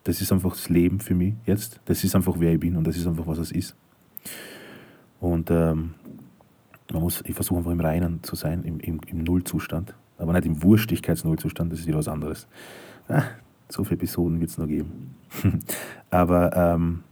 Das 0.05 0.21
ist 0.21 0.33
einfach 0.33 0.51
das 0.53 0.69
Leben 0.69 1.01
für 1.01 1.15
mich 1.15 1.35
jetzt. 1.47 1.81
Das 1.87 2.05
ist 2.05 2.15
einfach, 2.15 2.35
wer 2.39 2.53
ich 2.53 2.61
bin 2.61 2.77
und 2.77 2.87
das 2.87 2.97
ist 2.97 3.07
einfach, 3.07 3.27
was 3.27 3.39
es 3.39 3.53
ist. 3.53 3.75
Und 5.21 5.51
ähm, 5.51 5.95
man 6.93 7.03
muss, 7.03 7.23
ich 7.27 7.35
versuche 7.35 7.59
einfach 7.59 7.71
im 7.71 7.81
Reinen 7.81 8.23
zu 8.23 8.37
sein, 8.37 8.63
im, 8.65 8.81
im, 8.81 9.01
im 9.07 9.25
Nullzustand. 9.25 9.95
Aber 10.19 10.33
nicht 10.33 10.45
im 10.45 10.63
Wurstigkeitsnullzustand, 10.63 11.73
das 11.73 11.81
ist 11.81 11.87
wieder 11.87 11.99
was 11.99 12.09
anderes. 12.09 12.47
Ah, 13.09 13.23
so 13.69 13.85
viele 13.85 13.97
Episoden 13.97 14.41
wird 14.41 14.51
es 14.51 14.59
noch 14.59 14.67
geben. 14.67 15.15
Aber 16.11 16.55
ähm, 16.55 17.03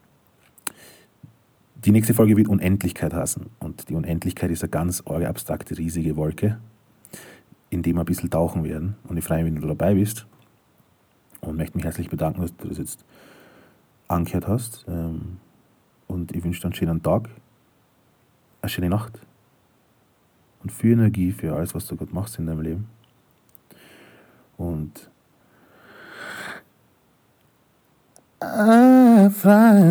die 1.77 1.91
nächste 1.91 2.15
Folge 2.15 2.37
wird 2.37 2.49
Unendlichkeit 2.49 3.15
heißen. 3.15 3.47
Und 3.59 3.89
die 3.89 3.95
Unendlichkeit 3.95 4.51
ist 4.51 4.63
eine 4.63 4.71
ganz 4.71 5.01
abstrakte, 5.01 5.77
riesige 5.79 6.17
Wolke, 6.17 6.59
in 7.71 7.83
die 7.83 7.95
wir 7.95 8.01
ein 8.01 8.07
bisschen 8.07 8.31
tauchen 8.31 8.65
werden. 8.65 8.97
Und 9.05 9.17
ich 9.17 9.25
freue 9.25 9.43
mich, 9.43 9.55
wenn 9.55 9.63
du 9.63 9.69
dabei 9.69 9.95
bist 9.95 10.27
und 11.43 11.57
möchte 11.57 11.77
mich 11.77 11.85
herzlich 11.85 12.09
bedanken, 12.09 12.41
dass 12.41 12.57
du 12.57 12.69
das 12.69 12.79
jetzt 12.79 13.05
angehört 14.09 14.49
hast. 14.49 14.85
Ähm, 14.89 15.39
Und 16.07 16.33
ich 16.35 16.45
wünsche 16.45 16.61
dir 16.61 16.67
einen 16.67 16.75
schönen 16.75 17.03
Tag, 17.03 17.29
eine 18.61 18.69
schöne 18.69 18.89
Nacht 18.91 19.21
und 20.63 20.71
viel 20.71 20.93
Energie 20.93 21.33
für 21.33 21.55
alles, 21.55 21.75
was 21.75 21.87
du 21.87 21.97
gerade 21.97 22.13
machst 22.15 22.39
in 22.39 22.47
deinem 22.47 22.61
Leben. 22.63 22.89
Und 24.57 25.11
Ah, 28.41 29.31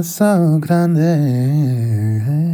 so 0.03 0.59
grande. 0.59 2.50